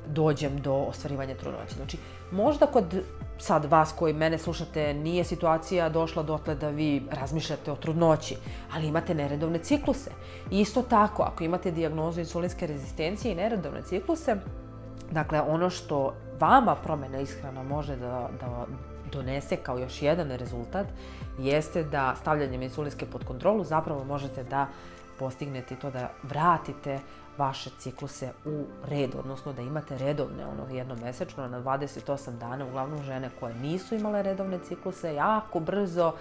dođem 0.08 0.62
do 0.62 0.74
ostvarivanja 0.74 1.36
trudnoće. 1.36 1.76
Znači, 1.76 1.98
možda 2.32 2.66
kod 2.66 3.04
sad 3.40 3.66
vas 3.66 3.94
koji 4.00 4.14
mene 4.14 4.38
slušate 4.38 4.94
nije 4.94 5.24
situacija 5.24 5.90
došla 5.90 6.24
dotle 6.24 6.56
da 6.56 6.70
vi 6.70 7.04
razmišljate 7.12 7.72
o 7.72 7.76
trudnoći, 7.76 8.38
ali 8.74 8.88
imate 8.88 9.16
neredovne 9.16 9.60
cikluse. 9.60 10.12
Isto 10.52 10.82
tako, 10.82 11.24
ako 11.24 11.44
imate 11.44 11.72
dijagnozu 11.72 12.20
insulinske 12.20 12.68
rezistencije 12.68 13.32
i 13.32 13.36
neredovne 13.36 13.82
cikluse, 13.82 14.36
dakle 15.12 15.42
ono 15.42 15.70
što 15.70 16.14
vama 16.40 16.76
promena 16.76 17.20
ishrana 17.20 17.64
može 17.64 17.96
da, 17.96 18.30
da 18.40 18.66
donese 19.12 19.56
kao 19.56 19.78
još 19.78 20.02
jedan 20.02 20.32
rezultat 20.32 20.88
jeste 21.40 21.84
da 21.84 22.16
stavljanjem 22.22 22.62
insulinske 22.62 23.06
pod 23.06 23.24
kontrolu 23.24 23.64
zapravo 23.64 24.04
možete 24.04 24.44
da 24.44 24.68
postignete 25.20 25.76
to 25.76 25.92
da 25.92 26.10
vratite 26.24 27.00
vaše 27.38 27.70
cikluse 27.80 28.32
u 28.46 28.66
red, 28.86 29.16
odnosno 29.16 29.54
da 29.54 29.62
imate 29.62 29.98
redovne, 29.98 30.46
ono 30.46 30.76
jednomesečno 30.76 31.48
na 31.48 31.62
28 31.62 32.38
dana, 32.38 32.66
uglavnom 32.66 33.04
žene 33.04 33.30
koje 33.40 33.56
nisu 33.56 33.96
imale 33.96 34.24
redovne 34.24 34.60
cikluse, 34.60 35.14
jako 35.14 35.60
brzo 35.60 36.14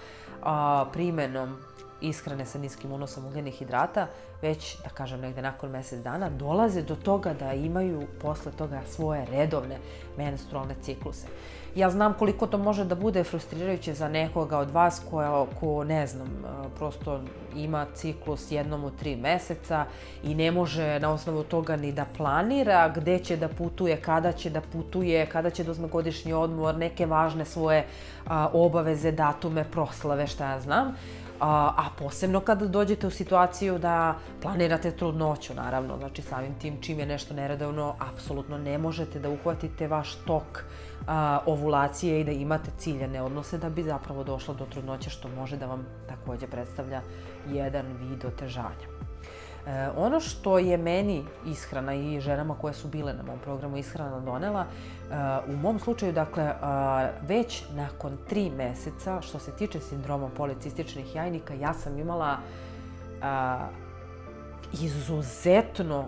a, 0.43 0.85
primenom 0.93 1.57
ishrane 2.03 2.45
sa 2.45 2.59
niskim 2.59 2.91
unosom 2.91 3.25
ugljenih 3.25 3.53
hidrata, 3.53 4.07
već, 4.41 4.77
da 4.83 4.89
kažem, 4.89 5.21
negde 5.21 5.41
nakon 5.41 5.69
mesec 5.69 6.03
dana, 6.03 6.29
dolaze 6.29 6.81
do 6.81 6.95
toga 6.95 7.33
da 7.33 7.53
imaju 7.53 8.07
posle 8.21 8.51
toga 8.51 8.81
svoje 8.89 9.25
redovne 9.25 9.77
menstrualne 10.17 10.75
cikluse. 10.81 11.27
Ja 11.75 11.89
znam 11.89 12.13
koliko 12.13 12.47
to 12.47 12.57
može 12.57 12.85
da 12.85 12.95
bude 12.95 13.23
frustrirajuće 13.23 13.93
za 13.93 14.09
nekoga 14.09 14.57
od 14.57 14.71
vas 14.71 15.01
koja, 15.11 15.45
ko, 15.59 15.83
ne 15.83 16.07
znam, 16.07 16.43
prosto 16.77 17.21
ima 17.55 17.85
ciklus 17.95 18.51
jednom 18.51 18.83
u 18.83 18.91
tri 18.91 19.15
meseca 19.15 19.85
i 20.23 20.35
ne 20.35 20.51
može 20.51 20.99
na 20.99 21.13
osnovu 21.13 21.43
toga 21.43 21.75
ni 21.75 21.91
da 21.91 22.05
planira 22.17 22.89
gde 22.95 23.19
će 23.19 23.37
da 23.37 23.47
putuje, 23.47 23.97
kada 24.01 24.31
će 24.31 24.49
da 24.49 24.61
putuje, 24.61 25.25
kada 25.25 25.49
će 25.49 25.63
da 25.63 25.71
uzme 25.71 25.87
godišnji 25.87 26.33
odmor, 26.33 26.77
neke 26.77 27.05
važne 27.05 27.45
svoje 27.45 27.85
obaveze, 28.53 29.11
datume, 29.11 29.63
proslave, 29.71 30.27
šta 30.27 30.51
ja 30.51 30.59
znam. 30.59 30.95
A, 31.45 31.89
posebno 31.97 32.39
kada 32.39 32.67
dođete 32.67 33.07
u 33.07 33.11
situaciju 33.11 33.77
da 33.77 34.15
planirate 34.41 34.91
trudnoću, 34.91 35.53
naravno, 35.53 35.97
znači 35.97 36.21
samim 36.21 36.59
tim 36.59 36.81
čim 36.81 36.99
je 36.99 37.05
nešto 37.05 37.33
neredovno, 37.33 37.95
apsolutno 37.99 38.57
ne 38.57 38.77
možete 38.77 39.19
da 39.19 39.29
uhvatite 39.29 39.87
vaš 39.87 40.15
tok 40.15 40.63
a, 41.07 41.39
ovulacije 41.45 42.21
i 42.21 42.23
da 42.23 42.31
imate 42.31 42.71
ciljane 42.77 43.21
odnose 43.21 43.57
da 43.57 43.69
bi 43.69 43.83
zapravo 43.83 44.23
došlo 44.23 44.53
do 44.53 44.65
trudnoće, 44.65 45.09
što 45.09 45.27
može 45.27 45.57
da 45.57 45.65
vam 45.65 45.85
takođe 46.07 46.47
predstavlja 46.47 47.01
jedan 47.51 47.85
vid 47.99 48.25
otežanja. 48.25 48.87
E, 49.67 49.89
ono 49.97 50.19
što 50.19 50.59
je 50.59 50.77
meni 50.77 51.25
ishrana 51.45 51.93
i 51.93 52.19
ženama 52.19 52.55
koje 52.55 52.73
su 52.73 52.87
bile 52.87 53.13
na 53.13 53.23
mom 53.23 53.39
programu 53.43 53.77
ishrana 53.77 54.19
donela, 54.19 54.65
e, 54.65 55.15
u 55.53 55.57
mom 55.57 55.79
slučaju, 55.79 56.13
dakle, 56.13 56.43
e, 56.43 56.55
već 57.21 57.63
nakon 57.75 58.17
tri 58.29 58.49
meseca, 58.49 59.21
što 59.21 59.39
se 59.39 59.51
tiče 59.51 59.79
sindroma 59.79 60.29
policističnih 60.37 61.15
jajnika, 61.15 61.53
ja 61.53 61.73
sam 61.73 61.99
imala 61.99 62.37
izuzetno 64.81 66.05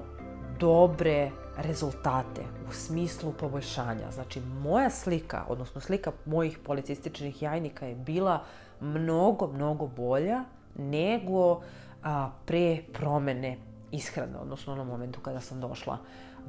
dobre 0.59 1.31
rezultate 1.57 2.41
u 2.69 2.73
smislu 2.73 3.33
poboljšanja. 3.39 4.11
Znači, 4.11 4.41
moja 4.41 4.89
slika, 4.89 5.43
odnosno 5.47 5.81
slika 5.81 6.11
mojih 6.25 6.59
policističnih 6.65 7.41
jajnika 7.41 7.85
je 7.85 7.95
bila 7.95 8.43
mnogo, 8.81 9.47
mnogo 9.47 9.87
bolja 9.87 10.43
nego 10.77 11.61
a, 12.05 12.29
pre 12.45 12.81
promene 12.93 13.57
ishrane, 13.91 14.37
odnosno 14.41 14.73
onom 14.73 14.87
momentu 14.87 15.19
kada 15.19 15.39
sam 15.39 15.61
došla 15.61 15.97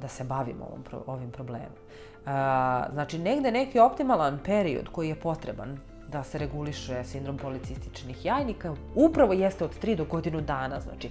da 0.01 0.07
se 0.07 0.23
bavim 0.23 0.61
ovom, 0.61 1.03
ovim 1.07 1.31
problemom. 1.31 1.77
A, 2.25 2.85
znači, 2.93 3.19
negde 3.19 3.51
neki 3.51 3.79
optimalan 3.79 4.39
period 4.45 4.89
koji 4.91 5.09
je 5.09 5.19
potreban 5.19 5.77
da 6.07 6.23
se 6.23 6.37
reguliše 6.37 7.03
sindrom 7.03 7.37
policističnih 7.37 8.25
jajnika 8.25 8.75
upravo 8.95 9.33
jeste 9.33 9.65
od 9.65 9.83
3 9.83 9.95
do 9.95 10.05
godinu 10.05 10.41
dana. 10.41 10.79
Znači, 10.79 11.09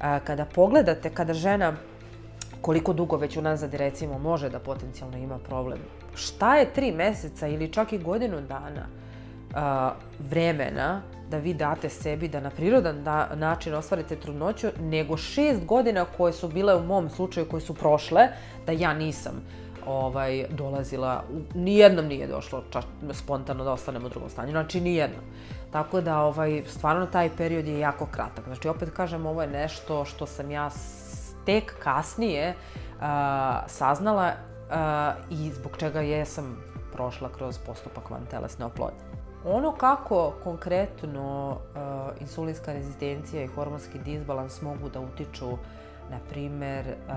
a, 0.00 0.20
kada 0.20 0.44
pogledate, 0.44 1.10
kada 1.10 1.34
žena 1.34 1.72
koliko 2.60 2.92
dugo 2.92 3.16
već 3.16 3.36
unazad 3.36 3.74
recimo 3.74 4.18
može 4.18 4.50
da 4.50 4.58
potencijalno 4.58 5.18
ima 5.18 5.38
problem. 5.38 5.78
Šta 6.14 6.56
je 6.56 6.72
tri 6.72 6.92
meseca 6.92 7.46
ili 7.46 7.72
čak 7.72 7.92
i 7.92 7.98
godinu 7.98 8.40
dana 8.40 8.86
a, 9.54 9.92
vremena 10.30 11.02
da 11.30 11.38
vi 11.38 11.54
date 11.54 11.88
sebi 11.88 12.28
da 12.28 12.40
na 12.40 12.50
prirodan 12.50 13.04
da, 13.04 13.28
način 13.34 13.74
ostvarite 13.74 14.16
trudnoću, 14.16 14.68
nego 14.80 15.16
šest 15.16 15.64
godina 15.64 16.04
koje 16.16 16.32
su 16.32 16.48
bile 16.48 16.76
u 16.76 16.82
mom 16.82 17.10
slučaju, 17.10 17.48
koje 17.48 17.60
su 17.60 17.74
prošle, 17.74 18.28
da 18.66 18.72
ja 18.72 18.94
nisam 18.94 19.42
ovaj, 19.86 20.46
dolazila, 20.50 21.24
nijednom 21.54 22.06
nije 22.06 22.26
došlo 22.26 22.62
čak, 22.70 22.84
spontano 23.12 23.64
da 23.64 23.72
ostanem 23.72 24.04
u 24.04 24.08
drugom 24.08 24.30
stanju, 24.30 24.50
znači 24.50 24.80
nijednom. 24.80 25.24
Tako 25.72 26.00
da, 26.00 26.20
ovaj, 26.20 26.62
stvarno 26.66 27.06
taj 27.06 27.30
period 27.36 27.66
je 27.66 27.78
jako 27.78 28.06
kratak. 28.06 28.44
Znači, 28.44 28.68
opet 28.68 28.90
kažem, 28.90 29.26
ovo 29.26 29.42
je 29.42 29.48
nešto 29.48 30.04
što 30.04 30.26
sam 30.26 30.50
ja 30.50 30.70
tek 31.46 31.74
kasnije 31.82 32.54
uh, 32.54 33.04
saznala 33.66 34.32
i 35.30 35.50
zbog 35.50 35.76
čega 35.78 36.00
jesam 36.00 36.56
prošla 36.92 37.28
kroz 37.28 37.58
postupak 37.58 38.10
vantelesne 38.10 38.64
oplodnje. 38.64 39.23
Ono 39.46 39.72
kako 39.72 40.32
konkretno 40.44 41.50
uh, 41.50 42.20
insulinska 42.20 42.72
rezistencija 42.72 43.42
i 43.42 43.46
hormonski 43.46 43.98
disbalans 43.98 44.62
mogu 44.62 44.88
da 44.88 45.00
utiču 45.00 45.50
na 46.10 46.18
primer 46.30 46.86
uh, 46.86 47.14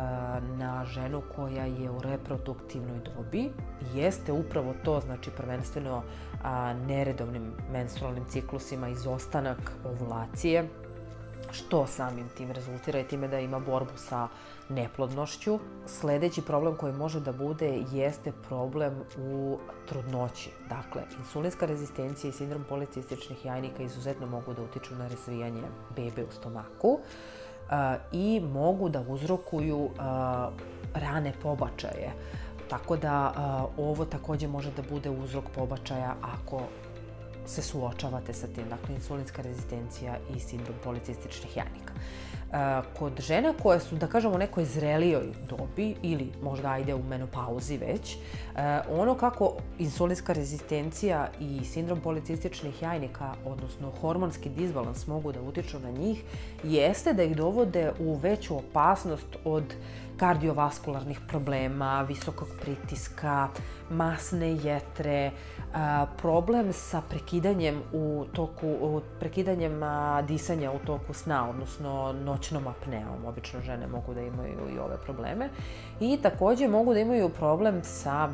na 0.58 0.86
ženu 0.86 1.22
koja 1.36 1.66
je 1.66 1.90
u 1.90 2.02
reproduktivnoj 2.02 3.00
dobi 3.00 3.50
jeste 3.94 4.32
upravo 4.32 4.74
to, 4.84 5.00
znači 5.00 5.32
prvenstveno 5.38 5.98
uh, 5.98 6.88
neredovnim 6.88 7.52
menstrualnim 7.72 8.26
ciklusima, 8.26 8.90
izostanak 8.90 9.72
ovulacije, 9.86 10.68
što 11.52 11.88
samim 11.88 12.30
tim 12.38 12.52
rezultira 12.52 13.00
i 13.00 13.08
time 13.08 13.28
da 13.28 13.40
ima 13.40 13.60
borbu 13.60 13.92
sa 13.96 14.28
neplodnošću. 14.70 15.60
Sledeći 15.86 16.42
problem 16.42 16.76
koji 16.76 16.94
može 16.94 17.20
da 17.20 17.32
bude 17.32 17.84
jeste 17.92 18.32
problem 18.48 18.94
u 19.18 19.58
trudnoći. 19.88 20.50
Dakle, 20.70 21.02
insulinska 21.20 21.66
rezistencija 21.66 22.30
i 22.30 22.34
sindrom 22.34 22.64
policističnih 22.70 23.46
jajnika 23.46 23.84
izuzetno 23.84 24.28
mogu 24.28 24.54
da 24.54 24.62
utiču 24.62 24.96
na 24.96 25.08
razvijanje 25.08 25.62
bebe 25.96 26.24
u 26.24 26.32
stomaku 26.32 26.88
uh, 26.90 27.00
i 28.12 28.40
mogu 28.40 28.90
da 28.90 29.04
uzrokuju 29.08 29.78
uh, 29.78 29.92
rane 30.94 31.34
pobačaje. 31.42 32.12
Tako 32.70 32.98
da 32.98 33.34
uh, 33.78 33.86
ovo 33.88 34.06
takođe 34.06 34.48
može 34.48 34.72
da 34.72 34.82
bude 34.90 35.10
uzrok 35.10 35.46
pobačaja 35.56 36.16
ako 36.22 36.62
se 37.48 37.62
suočavate 37.62 38.34
sa 38.34 38.48
tim, 38.48 38.70
dakle 38.70 38.96
insulinska 38.96 39.42
rezistencija 39.42 40.18
i 40.36 40.40
sindrom 40.40 40.76
policističnih 40.84 41.58
jajnika. 41.58 41.94
E, 42.52 42.82
kod 43.00 43.22
žena 43.22 43.54
koje 43.64 43.80
su, 43.80 43.96
da 43.96 44.08
kažemo, 44.08 44.36
u 44.36 44.38
nekoj 44.38 44.66
zrelijoj 44.66 45.26
dobi 45.50 45.96
ili 46.02 46.32
možda 46.44 46.72
ajde 46.72 46.96
u 46.96 47.04
menopauzi 47.04 47.78
već, 47.78 48.16
e, 48.16 48.18
ono 48.90 49.16
kako 49.16 49.54
insulinska 49.80 50.34
rezistencija 50.34 51.30
i 51.40 51.66
sindrom 51.66 52.00
policističnih 52.00 52.82
jajnika, 52.82 53.34
odnosno 53.46 53.92
hormonski 54.02 54.50
disbalans 54.50 55.08
mogu 55.08 55.32
da 55.32 55.42
utiču 55.42 55.80
na 55.80 55.92
njih, 55.92 56.24
jeste 56.64 57.14
da 57.14 57.24
ih 57.24 57.36
dovode 57.36 57.92
u 58.00 58.16
veću 58.16 58.58
opasnost 58.58 59.28
od 59.46 59.64
kardiovaskularnih 60.18 61.20
problema, 61.28 62.02
visokog 62.02 62.48
pritiska, 62.62 63.48
masne 63.90 64.56
jetre, 64.56 65.32
problem 66.22 66.74
sa 66.74 67.02
prekidanjem 67.10 67.82
u 67.94 68.26
toku, 68.34 69.02
prekidanjem 69.20 69.82
disanja 70.28 70.72
u 70.72 70.80
toku 70.86 71.14
sna, 71.14 71.50
odnosno 71.50 72.14
noćnom 72.14 72.68
apneom. 72.68 73.26
Obično 73.26 73.62
žene 73.62 73.88
mogu 73.88 74.14
da 74.14 74.22
imaju 74.22 74.70
i 74.76 74.80
ove 74.80 74.98
probleme. 75.06 75.50
I 76.00 76.18
takođe 76.22 76.68
mogu 76.68 76.94
da 76.94 77.00
imaju 77.00 77.30
problem 77.30 77.84
sa 77.84 78.30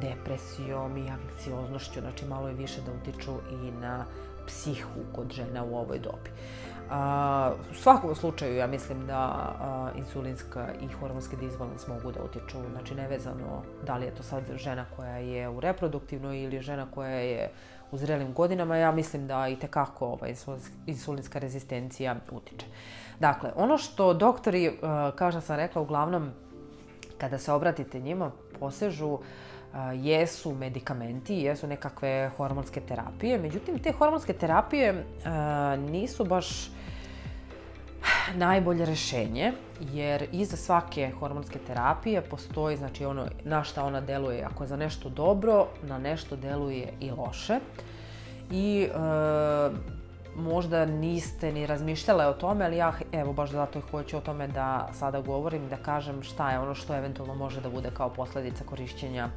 depresijom 0.00 0.96
i 0.96 1.10
anksioznošću, 1.10 2.00
znači 2.00 2.26
malo 2.26 2.48
je 2.48 2.54
više 2.54 2.80
da 2.86 2.92
utiču 2.92 3.32
i 3.50 3.70
na 3.80 4.04
psihu 4.46 5.00
kod 5.14 5.32
žena 5.32 5.64
u 5.64 5.76
ovoj 5.76 5.98
dobi. 5.98 6.30
U 7.70 7.74
svakom 7.74 8.14
slučaju 8.14 8.56
ja 8.56 8.66
mislim 8.66 9.06
da 9.06 9.92
insulinska 9.96 10.68
i 10.80 10.88
hormonski 10.88 11.36
disbalans 11.36 11.86
mogu 11.86 12.12
da 12.12 12.22
utiču, 12.22 12.56
znači 12.72 12.94
nevezano 12.94 13.62
da 13.86 13.96
li 13.96 14.06
je 14.06 14.14
to 14.14 14.22
sad 14.22 14.42
žena 14.56 14.84
koja 14.96 15.16
je 15.16 15.48
u 15.48 15.60
reproduktivnoj 15.60 16.42
ili 16.42 16.60
žena 16.60 16.86
koja 16.94 17.10
je 17.10 17.50
u 17.90 17.96
zrelim 17.96 18.32
godinama, 18.32 18.76
ja 18.76 18.92
mislim 18.92 19.26
da 19.26 19.48
i 19.48 19.56
tekako 19.56 20.06
ova 20.06 20.26
insulinska 20.86 21.38
rezistencija 21.38 22.16
utiče. 22.30 22.66
Dakle, 23.20 23.50
ono 23.56 23.78
što 23.78 24.14
doktori, 24.14 24.78
kao 25.16 25.30
što 25.30 25.40
sam 25.40 25.56
rekla, 25.56 25.82
uglavnom 25.82 26.30
kada 27.18 27.38
se 27.38 27.52
obratite 27.52 28.00
njima, 28.00 28.30
posežu 28.60 29.18
jesu 29.94 30.54
medikamenti, 30.54 31.34
jesu 31.34 31.66
nekakve 31.66 32.30
hormonske 32.36 32.80
terapije. 32.80 33.38
Međutim, 33.38 33.78
te 33.78 33.92
hormonske 33.92 34.32
terapije 34.32 35.04
nisu 35.90 36.24
baš 36.24 36.70
najbolje 38.34 38.86
rešenje, 38.86 39.52
jer 39.92 40.26
iza 40.32 40.56
svake 40.56 41.10
hormonske 41.18 41.58
terapije 41.66 42.22
postoji, 42.22 42.76
znači 42.76 43.04
ono, 43.04 43.26
na 43.44 43.64
šta 43.64 43.84
ona 43.84 44.00
deluje, 44.00 44.44
ako 44.44 44.64
je 44.64 44.68
za 44.68 44.76
nešto 44.76 45.08
dobro, 45.08 45.66
na 45.82 45.98
nešto 45.98 46.36
deluje 46.36 46.92
i 47.00 47.10
loše. 47.10 47.58
I 48.50 48.88
e, 48.90 48.98
možda 50.36 50.86
niste 50.86 51.52
ni 51.52 51.66
razmišljale 51.66 52.26
o 52.26 52.32
tome, 52.32 52.64
ali 52.64 52.76
ja 52.76 52.92
evo 53.12 53.32
baš 53.32 53.50
zato 53.50 53.80
hoću 53.90 54.16
o 54.16 54.20
tome 54.20 54.48
da 54.48 54.88
sada 54.92 55.20
govorim, 55.20 55.68
da 55.68 55.76
kažem 55.76 56.22
šta 56.22 56.50
je 56.50 56.58
ono 56.58 56.74
što 56.74 56.96
eventualno 56.96 57.34
može 57.34 57.60
da 57.60 57.70
bude 57.70 57.90
kao 57.94 58.08
posledica 58.08 58.64
korišćenja 58.64 59.28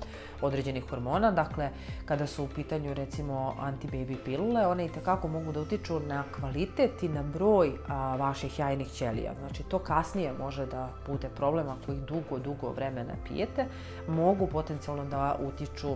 određenih 0.41 0.83
hormona. 0.89 1.31
Dakle, 1.31 1.69
kada 2.05 2.27
su 2.27 2.43
u 2.43 2.47
pitanju 2.47 2.93
recimo 2.93 3.55
anti-baby 3.61 4.17
pilule, 4.25 4.67
one 4.67 4.85
i 4.85 4.91
tekako 4.91 5.27
mogu 5.27 5.51
da 5.51 5.61
utiču 5.61 5.99
na 5.99 6.23
kvalitet 6.39 7.03
i 7.03 7.09
na 7.09 7.23
broj 7.23 7.71
a, 7.87 8.15
vaših 8.15 8.59
jajnih 8.59 8.87
ćelija. 8.87 9.33
Znači, 9.39 9.63
to 9.63 9.79
kasnije 9.79 10.33
može 10.33 10.65
da 10.65 10.89
bude 11.07 11.29
problem 11.29 11.69
ako 11.69 11.91
ih 11.91 11.99
dugo, 11.99 12.39
dugo 12.39 12.71
vremena 12.71 13.13
pijete. 13.27 13.65
Mogu 14.07 14.47
potencijalno 14.47 15.05
da 15.05 15.37
utiču 15.39 15.95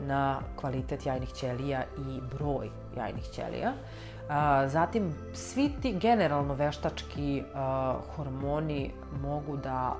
na 0.00 0.40
kvalitet 0.56 1.06
jajnih 1.06 1.32
ćelija 1.32 1.84
i 1.98 2.20
broj 2.38 2.70
jajnih 2.96 3.24
ćelija. 3.24 3.72
Zatim, 4.66 5.14
svi 5.34 5.72
ti 5.82 5.92
generalno 5.98 6.54
veštački 6.54 7.42
hormoni 8.16 8.90
mogu 9.22 9.56
da 9.56 9.96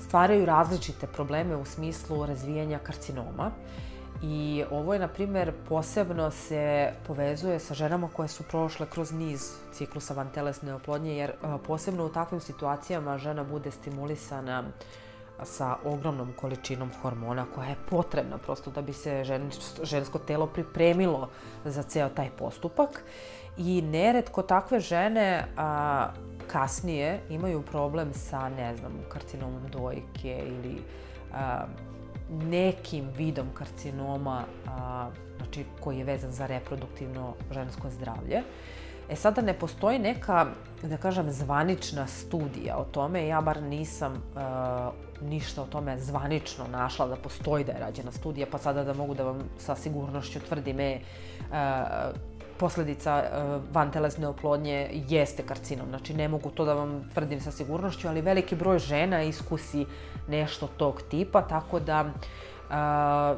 stvaraju 0.00 0.46
različite 0.46 1.06
probleme 1.06 1.56
u 1.56 1.64
smislu 1.64 2.26
razvijanja 2.26 2.78
karcinoma. 2.78 3.50
I 4.22 4.64
ovo 4.70 4.92
je, 4.92 5.00
na 5.00 5.08
primer, 5.08 5.52
posebno 5.68 6.30
se 6.30 6.92
povezuje 7.06 7.58
sa 7.58 7.74
ženama 7.74 8.08
koje 8.12 8.28
su 8.28 8.42
prošle 8.42 8.86
kroz 8.86 9.12
niz 9.12 9.52
ciklusa 9.72 10.14
vantelesne 10.14 10.74
oplodnje, 10.74 11.16
jer 11.16 11.32
posebno 11.66 12.06
u 12.06 12.08
takvim 12.08 12.40
situacijama 12.40 13.18
žena 13.18 13.44
bude 13.44 13.70
stimulisana 13.70 14.60
uh, 14.60 14.66
sa 15.44 15.76
ogromnom 15.84 16.32
količinom 16.40 16.90
hormona 17.02 17.46
koja 17.54 17.68
je 17.68 17.76
potrebna 17.90 18.38
prosto 18.38 18.70
da 18.70 18.82
bi 18.82 18.92
se 18.92 19.24
žen, 19.24 19.50
žensko 19.82 20.18
telo 20.18 20.46
pripremilo 20.46 21.28
za 21.64 21.82
ceo 21.82 22.08
taj 22.08 22.30
postupak. 22.38 23.04
I 23.56 23.82
neretko 23.82 24.42
takve 24.42 24.80
žene 24.80 25.44
a, 25.56 26.08
kasnije 26.46 27.20
imaju 27.30 27.62
problem 27.62 28.12
sa, 28.14 28.48
ne 28.48 28.76
znam, 28.76 28.92
karcinomom 29.08 29.62
dojke 29.72 30.44
ili 30.46 30.82
a, 31.34 31.66
nekim 32.30 33.08
vidom 33.16 33.46
karcinoma 33.54 34.44
a, 34.68 35.10
znači, 35.36 35.64
koji 35.80 35.98
je 35.98 36.04
vezan 36.04 36.30
za 36.30 36.46
reproduktivno 36.46 37.34
žensko 37.50 37.90
zdravlje. 37.90 38.42
E 39.08 39.16
sada 39.16 39.42
ne 39.42 39.54
postoji 39.54 39.98
neka, 39.98 40.46
da 40.82 40.96
kažem, 40.96 41.30
zvanična 41.30 42.06
studija 42.06 42.76
o 42.76 42.84
tome, 42.84 43.26
ja 43.26 43.40
bar 43.40 43.62
nisam 43.62 44.12
uh, 44.12 45.12
ništa 45.28 45.62
o 45.62 45.66
tome 45.66 45.98
zvanično 45.98 46.64
našla 46.68 47.06
da 47.06 47.16
postoji 47.16 47.64
da 47.64 47.72
je 47.72 47.78
rađena 47.78 48.12
studija, 48.12 48.46
pa 48.50 48.58
sada 48.58 48.84
da 48.84 48.94
mogu 48.94 49.14
da 49.14 49.24
vam 49.24 49.42
sa 49.58 49.74
sigurnošću 49.74 50.40
tvrdim 50.40 50.80
e, 50.80 51.00
posledica 52.58 53.16
e, 53.18 53.28
vantelesne 53.72 54.28
oplodnje 54.28 54.90
jeste 55.08 55.42
karcinom. 55.42 55.88
Znači 55.88 56.14
ne 56.14 56.28
mogu 56.28 56.50
to 56.50 56.64
da 56.64 56.74
vam 56.74 57.10
tvrdim 57.14 57.40
sa 57.40 57.50
sigurnošću, 57.50 58.08
ali 58.08 58.20
veliki 58.20 58.56
broj 58.56 58.78
žena 58.78 59.22
iskusi 59.22 59.86
nešto 60.28 60.66
tog 60.66 61.02
tipa, 61.10 61.42
tako 61.42 61.80
da 61.80 61.98
a, 61.98 62.10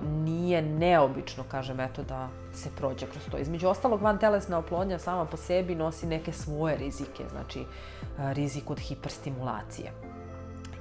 nije 0.03 0.63
neobično, 0.63 1.45
kažem, 1.51 1.81
eto, 1.81 2.03
da 2.03 2.29
se 2.53 2.71
prođe 2.77 3.07
kroz 3.07 3.23
to. 3.31 3.39
Između 3.39 3.69
ostalog, 3.69 4.03
vantelesna 4.03 4.59
oplodnja 4.59 4.99
sama 4.99 5.25
po 5.25 5.37
sebi 5.37 5.75
nosi 5.75 6.07
neke 6.07 6.33
svoje 6.33 6.77
rizike, 6.77 7.25
znači 7.31 7.65
rizik 8.19 8.71
od 8.71 8.79
hiperstimulacije. 8.79 9.93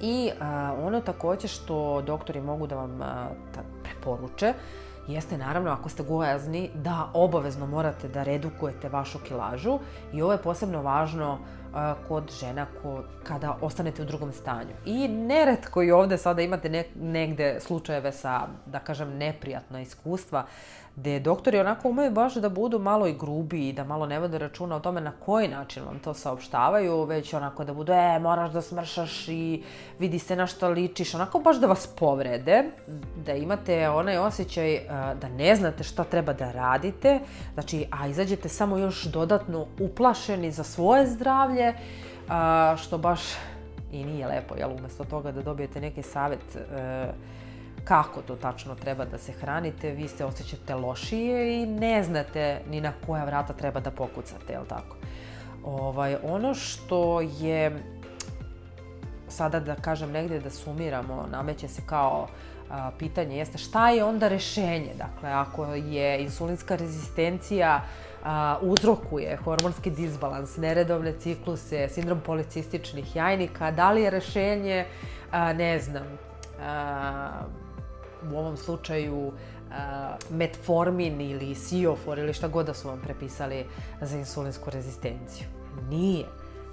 I 0.01 0.31
a, 0.41 0.75
ono 0.83 1.01
takođe 1.01 1.47
što 1.47 2.01
doktori 2.01 2.41
mogu 2.41 2.67
da 2.67 2.75
vam 2.75 3.01
a, 3.01 3.27
preporuče, 3.83 4.53
jeste 5.07 5.37
naravno 5.37 5.71
ako 5.71 5.89
ste 5.89 6.03
gojazni 6.03 6.69
da 6.73 7.09
obavezno 7.13 7.67
morate 7.67 8.07
da 8.07 8.23
redukujete 8.23 8.89
vašu 8.89 9.19
kilažu 9.19 9.79
i 10.13 10.21
ovo 10.21 10.31
je 10.31 10.41
posebno 10.41 10.81
važno 10.81 11.39
kod 12.07 12.31
žena 12.39 12.65
ko, 12.81 13.03
kada 13.23 13.57
ostanete 13.61 14.01
u 14.01 14.05
drugom 14.05 14.31
stanju. 14.31 14.73
I 14.85 15.07
neretko 15.07 15.83
i 15.83 15.91
ovde 15.91 16.17
sada 16.17 16.41
imate 16.41 16.69
ne, 16.69 16.83
negde 16.95 17.57
slučajeve 17.59 18.11
sa, 18.11 18.47
da 18.65 18.79
kažem, 18.79 19.17
neprijatna 19.17 19.81
iskustva 19.81 20.45
gde 20.95 21.19
doktori 21.19 21.59
onako 21.59 21.89
umeju 21.89 22.11
baš 22.11 22.35
da 22.35 22.49
budu 22.49 22.79
malo 22.79 23.07
i 23.07 23.13
grubi 23.13 23.69
i 23.69 23.73
da 23.73 23.83
malo 23.83 24.05
ne 24.05 24.19
vode 24.19 24.37
računa 24.37 24.75
o 24.75 24.79
tome 24.79 25.01
na 25.01 25.11
koji 25.11 25.47
način 25.47 25.83
vam 25.83 25.99
to 25.99 26.13
saopštavaju, 26.13 27.03
već 27.03 27.33
onako 27.33 27.63
da 27.63 27.73
budu, 27.73 27.93
e, 27.93 28.19
moraš 28.19 28.51
da 28.51 28.61
smršaš 28.61 29.27
i 29.27 29.63
vidi 29.99 30.19
se 30.19 30.35
na 30.35 30.47
što 30.47 30.69
ličiš, 30.69 31.15
onako 31.15 31.39
baš 31.39 31.57
da 31.57 31.67
vas 31.67 31.87
povrede, 31.87 32.63
da 33.25 33.33
imate 33.33 33.89
onaj 33.89 34.17
osjećaj 34.17 34.79
da 35.21 35.29
ne 35.29 35.55
znate 35.55 35.83
šta 35.83 36.03
treba 36.03 36.33
da 36.33 36.51
radite, 36.51 37.19
znači, 37.53 37.85
a 37.91 38.07
izađete 38.07 38.49
samo 38.49 38.77
još 38.77 39.03
dodatno 39.03 39.65
uplašeni 39.79 40.51
za 40.51 40.63
svoje 40.63 41.07
zdravlje, 41.07 41.73
što 42.77 42.97
baš 42.97 43.21
i 43.91 44.03
nije 44.03 44.27
lepo, 44.27 44.55
jel, 44.55 44.71
umesto 44.71 45.03
toga 45.03 45.31
da 45.31 45.41
dobijete 45.41 45.81
neki 45.81 46.01
savjet 46.01 46.55
e, 46.55 47.13
kako 47.83 48.21
to 48.21 48.35
tačno 48.35 48.75
treba 48.75 49.05
da 49.05 49.17
se 49.17 49.31
hranite, 49.31 49.91
vi 49.91 50.07
se 50.07 50.25
osjećate 50.25 50.75
lošije 50.75 51.61
i 51.61 51.65
ne 51.65 52.03
znate 52.03 52.61
ni 52.69 52.81
na 52.81 52.93
koja 53.05 53.25
vrata 53.25 53.53
treba 53.53 53.79
da 53.79 53.91
pokucate, 53.91 54.53
jel 54.53 54.65
tako? 54.65 54.95
Ovaj, 55.63 56.15
ono 56.23 56.53
što 56.53 57.21
je 57.21 57.83
sada 59.27 59.59
da 59.59 59.75
kažem 59.75 60.11
negdje 60.11 60.39
da 60.39 60.49
sumiramo, 60.49 61.27
nameće 61.31 61.67
se 61.67 61.81
kao 61.85 62.27
a, 62.69 62.91
pitanje 62.99 63.37
jeste 63.37 63.57
šta 63.57 63.89
je 63.89 64.03
onda 64.03 64.27
rešenje? 64.27 64.93
Dakle, 64.97 65.29
ako 65.29 65.65
je 65.65 66.23
insulinska 66.23 66.75
rezistencija 66.75 67.81
a, 68.23 68.57
uzrokuje 68.61 69.37
hormonski 69.43 69.91
disbalans, 69.91 70.57
neredovne 70.57 71.13
cikluse, 71.19 71.89
sindrom 71.89 72.21
policističnih 72.25 73.15
jajnika, 73.15 73.71
da 73.71 73.91
li 73.91 74.01
je 74.01 74.09
rešenje, 74.09 74.85
a, 75.31 75.53
ne 75.53 75.79
znam, 75.79 76.03
u 78.31 78.37
ovom 78.37 78.57
slučaju 78.57 79.31
metformin 80.29 81.21
ili 81.21 81.55
siofor 81.55 82.19
ili 82.19 82.33
šta 82.33 82.47
god 82.47 82.65
da 82.65 82.73
su 82.73 82.87
vam 82.87 83.01
prepisali 83.01 83.65
za 84.01 84.17
insulinsku 84.17 84.69
rezistenciju. 84.69 85.47
Nije. 85.89 86.25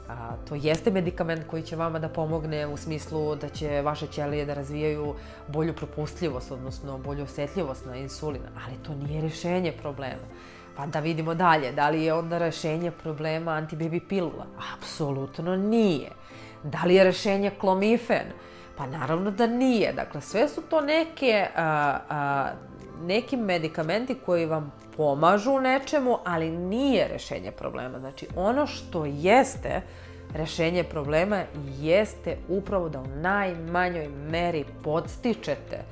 A, 0.08 0.36
to 0.48 0.54
jeste 0.54 0.90
medikament 0.90 1.46
koji 1.46 1.62
će 1.62 1.76
vama 1.76 1.98
da 1.98 2.08
pomogne 2.08 2.66
u 2.66 2.76
smislu 2.76 3.36
da 3.36 3.48
će 3.48 3.82
vaše 3.82 4.06
ćelije 4.06 4.46
da 4.46 4.54
razvijaju 4.54 5.14
bolju 5.48 5.74
propustljivost, 5.74 6.52
odnosno 6.52 6.98
bolju 6.98 7.24
osjetljivost 7.24 7.86
na 7.86 7.96
insulin, 7.96 8.42
ali 8.66 8.76
to 8.82 8.94
nije 8.94 9.20
rešenje 9.20 9.72
problema. 9.82 10.26
Pa 10.76 10.86
da 10.86 11.00
vidimo 11.00 11.34
dalje, 11.34 11.72
da 11.72 11.90
li 11.90 12.02
je 12.02 12.14
onda 12.14 12.38
rešenje 12.38 12.90
problema 12.90 13.52
antibaby 13.52 14.00
pilula? 14.08 14.46
Apsolutno 14.76 15.56
nije. 15.56 16.10
Da 16.62 16.82
li 16.84 16.94
je 16.94 17.04
rešenje 17.04 17.50
klomifen? 17.60 18.26
Pa 18.80 18.86
naravno 18.86 19.30
da 19.30 19.46
nije. 19.46 19.92
Dakle, 19.92 20.20
sve 20.20 20.48
su 20.48 20.62
to 20.62 20.80
neke, 20.80 21.46
a, 21.56 21.98
a, 22.08 22.50
neki 23.02 23.36
medikamenti 23.36 24.14
koji 24.14 24.46
vam 24.46 24.72
pomažu 24.96 25.58
nečemu, 25.58 26.18
ali 26.24 26.50
nije 26.50 27.08
rešenje 27.08 27.50
problema. 27.50 27.98
Znači, 27.98 28.26
ono 28.36 28.66
što 28.66 29.04
jeste 29.04 29.80
rešenje 30.34 30.84
problema 30.84 31.42
jeste 31.78 32.36
upravo 32.48 32.88
da 32.88 33.00
u 33.00 33.06
najmanjoj 33.06 34.08
meri 34.08 34.64
podstičete 34.84 35.84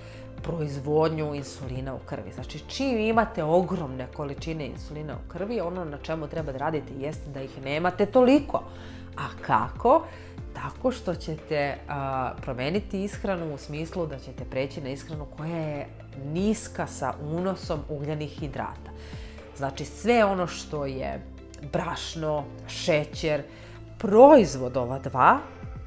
proizvodnju 0.43 1.35
insulina 1.35 1.95
u 1.95 1.99
krvi. 2.07 2.33
Znači, 2.35 2.59
čim 2.69 2.99
imate 2.99 3.45
ogromne 3.45 4.07
količine 4.17 4.67
insulina 4.67 5.15
u 5.15 5.29
krvi, 5.33 5.61
ono 5.61 5.85
na 5.85 5.99
čemu 5.99 6.27
treba 6.27 6.53
da 6.53 6.59
radite 6.59 6.93
jeste 6.99 7.31
da 7.31 7.43
ih 7.43 7.63
nemate 7.65 8.07
toliko. 8.07 8.63
A 9.17 9.29
kako? 9.47 10.05
Tako 10.63 10.91
što 10.91 11.15
ćete 11.15 11.77
a, 11.89 12.33
promeniti 12.43 13.05
ishranu 13.05 13.55
u 13.55 13.59
smislu 13.59 14.07
da 14.07 14.19
ćete 14.19 14.45
preći 14.45 14.81
na 14.81 14.89
ishranu 14.89 15.27
koja 15.37 15.57
je 15.57 15.87
niska 16.25 16.87
sa 16.87 17.15
unosom 17.23 17.81
ugljenih 17.89 18.31
hidrata. 18.31 18.91
Znači 19.57 19.85
sve 19.85 20.25
ono 20.25 20.47
što 20.47 20.87
je 20.87 21.23
brašno, 21.73 22.45
šećer, 22.69 23.43
proizvod 23.99 24.77
ova 24.77 24.99
dva 24.99 25.39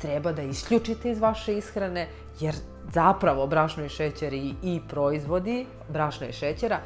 treba 0.01 0.31
da 0.31 0.41
isključite 0.41 1.11
iz 1.11 1.19
vaše 1.19 1.57
ishrane 1.57 2.07
jer 2.39 2.55
zapravo 2.93 3.47
brašno 3.47 3.85
i 3.85 3.89
šećer 3.89 4.33
i, 4.33 4.53
i 4.63 4.81
proizvodi 4.89 5.65
brašna 5.89 6.27
i 6.27 6.33
šećera 6.33 6.79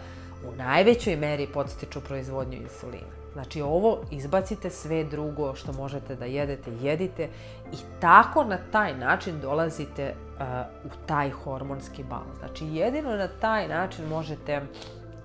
u 0.47 0.55
najvećoj 0.55 1.15
meri 1.15 1.47
podstiču 1.47 2.01
proizvodnju 2.01 2.57
insulina. 2.57 3.24
Znači 3.35 3.61
ovo 3.61 4.01
izbacite 4.11 4.69
sve 4.69 5.03
drugo 5.03 5.55
što 5.55 5.73
možete 5.73 6.15
da 6.15 6.25
jedete, 6.25 6.71
jedite 6.81 7.29
i 7.73 7.77
tako 7.99 8.43
na 8.43 8.57
taj 8.71 8.97
način 8.97 9.39
dolazite 9.41 10.13
uh, 10.15 10.91
u 10.91 11.05
taj 11.05 11.29
hormonski 11.29 12.03
balans. 12.03 12.39
Znači 12.39 12.65
jedino 12.65 13.15
na 13.15 13.27
taj 13.27 13.67
način 13.67 14.05
možete 14.05 14.61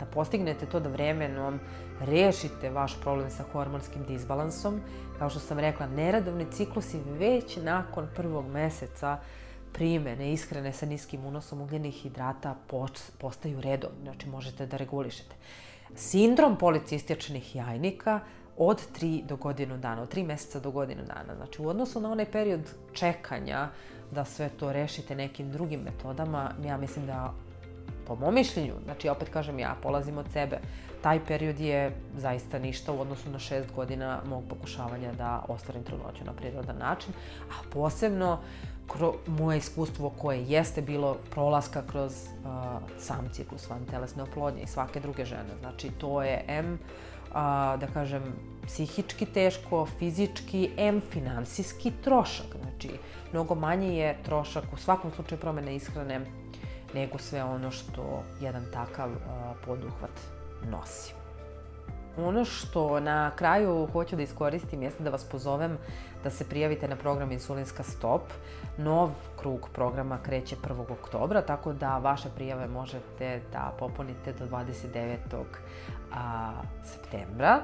da 0.01 0.07
postignete 0.07 0.67
to 0.67 0.81
da 0.81 0.89
vremenom 0.89 1.61
rešite 2.01 2.71
vaš 2.71 3.01
problem 3.01 3.31
sa 3.31 3.45
hormonskim 3.53 4.05
disbalansom. 4.05 4.81
Kao 5.19 5.31
što 5.31 5.39
sam 5.39 5.59
rekla, 5.59 5.87
neradovni 5.87 6.47
ciklusi 6.53 6.99
već 7.19 7.57
nakon 7.57 8.09
prvog 8.17 8.47
meseca 8.47 9.19
primene 9.73 10.33
ishrane 10.33 10.73
sa 10.73 10.87
niskim 10.87 11.25
unosom 11.25 11.61
ugljenih 11.61 11.95
hidrata 11.95 12.55
postaju 13.19 13.61
redovni, 13.61 14.03
znači 14.03 14.29
možete 14.29 14.67
da 14.67 14.77
regulišete. 14.77 15.35
Sindrom 15.95 16.57
policističnih 16.57 17.57
jajnika 17.57 18.21
od 18.57 18.83
3 19.01 19.27
do 19.27 19.37
godinu 19.37 19.79
dana, 19.79 20.03
od 20.03 20.15
3 20.15 20.27
meseca 20.27 20.61
do 20.61 20.71
godinu 20.71 21.03
dana. 21.03 21.37
Znači 21.37 21.63
u 21.63 21.69
odnosu 21.69 22.01
na 22.01 22.13
onaj 22.13 22.31
period 22.31 22.61
čekanja 22.93 23.69
da 24.11 24.25
sve 24.25 24.49
to 24.49 24.73
rešite 24.73 25.15
nekim 25.15 25.53
drugim 25.53 25.81
metodama, 25.81 26.51
ja 26.65 26.77
mislim 26.77 27.07
da 27.07 27.33
po 28.07 28.17
mom 28.17 28.35
mišljenju, 28.35 28.75
znači 28.85 29.09
opet 29.09 29.29
kažem 29.29 29.59
ja, 29.59 29.77
polazim 29.83 30.19
od 30.19 30.27
sebe, 30.33 30.59
taj 31.03 31.21
period 31.27 31.61
je 31.61 31.97
zaista 32.17 32.59
ništa 32.59 32.93
u 32.93 33.01
odnosu 33.01 33.31
na 33.31 33.39
šest 33.39 33.73
godina 33.75 34.21
mog 34.29 34.45
pokušavanja 34.49 35.13
da 35.13 35.45
ostvarim 35.49 35.85
trudnoću 35.85 36.25
na 36.25 36.33
prirodan 36.33 36.79
način, 36.79 37.13
a 37.51 37.63
posebno 37.73 38.39
kro, 38.93 39.15
moje 39.27 39.59
iskustvo 39.59 40.11
koje 40.11 40.45
jeste 40.45 40.83
bilo 40.83 41.17
prolaska 41.31 41.83
kroz 41.91 42.13
uh, 42.13 42.51
sam 42.99 43.29
ciklus 43.33 43.71
van 43.71 43.85
telesne 43.91 44.23
oplodnje 44.23 44.63
i 44.63 44.67
svake 44.67 45.01
druge 45.01 45.25
žene. 45.25 45.59
Znači 45.61 45.91
to 45.91 46.23
je 46.23 46.45
M, 46.49 46.73
uh, 46.73 47.35
da 47.81 47.87
kažem, 47.95 48.23
psihički 48.67 49.27
teško, 49.27 49.87
fizički, 49.87 50.71
M, 50.77 51.01
finansijski 51.11 51.93
trošak. 52.05 52.47
Znači, 52.63 52.91
mnogo 53.33 53.55
manje 53.55 53.99
je 53.99 54.23
trošak 54.23 54.65
u 54.73 54.77
svakom 54.77 55.11
slučaju 55.15 55.41
promene 55.41 55.77
ishrane 55.77 56.21
nego 56.95 57.19
sve 57.19 57.45
ono 57.45 57.71
što 57.71 58.23
jedan 58.41 58.65
takav 58.73 59.11
uh, 59.11 59.17
poduhvat 59.67 60.40
nosi. 60.71 61.15
Ono 62.19 62.45
što 62.45 63.01
na 63.01 63.31
kraju 63.37 63.89
hoću 63.93 64.17
da 64.17 64.23
iskoristim 64.23 64.83
jeste 64.83 65.03
da 65.03 65.11
vas 65.11 65.25
pozovem 65.25 65.79
da 66.25 66.31
se 66.31 66.49
prijavite 66.49 66.89
na 66.89 66.97
program 66.97 67.33
Insulinska 67.33 67.83
stop. 67.83 68.23
Nov 68.79 69.11
krug 69.41 69.69
programa 69.73 70.19
kreće 70.23 70.57
1. 70.57 70.93
oktobra, 70.93 71.43
tako 71.43 71.73
da 71.73 71.99
vaše 71.99 72.29
prijave 72.35 72.69
možete 72.69 73.41
da 73.53 73.73
popunite 73.79 74.33
do 74.33 74.47
29. 74.47 75.17
A, 76.15 76.53
septembra. 76.85 77.61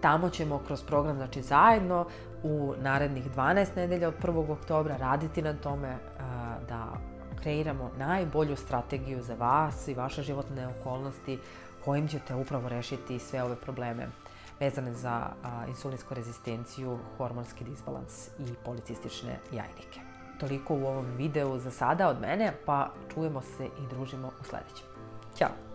Tamo 0.00 0.30
ćemo 0.30 0.60
kroz 0.66 0.82
program, 0.82 1.16
znači 1.16 1.42
zajedno, 1.42 2.06
u 2.42 2.74
narednih 2.78 3.30
12 3.36 3.76
nedelja 3.76 4.08
od 4.08 4.14
1. 4.22 4.52
oktobra 4.52 4.96
raditi 4.96 5.42
na 5.42 5.54
tome 5.54 5.96
kreiramo 7.42 7.90
najbolju 7.98 8.56
strategiju 8.56 9.22
za 9.22 9.34
vas 9.34 9.88
i 9.88 9.94
vaše 9.94 10.22
životne 10.22 10.68
okolnosti 10.68 11.38
kojim 11.84 12.08
ćete 12.08 12.34
upravo 12.34 12.68
rešiti 12.68 13.18
sve 13.18 13.42
ove 13.42 13.56
probleme 13.56 14.08
vezane 14.60 14.94
za 14.94 15.26
a, 15.44 15.66
insulinsku 15.68 16.14
rezistenciju, 16.14 16.98
hormonski 17.16 17.64
disbalans 17.64 18.28
i 18.28 18.54
policistične 18.64 19.38
jajnike. 19.52 20.00
Toliko 20.40 20.74
u 20.74 20.86
ovom 20.86 21.06
videu 21.16 21.58
za 21.58 21.70
sada 21.70 22.08
od 22.08 22.20
mene, 22.20 22.52
pa 22.66 22.90
čujemo 23.14 23.40
se 23.40 23.66
i 23.66 23.86
družimo 23.90 24.28
u 24.28 24.44
sledećem. 24.44 24.86
Ćao! 25.38 25.65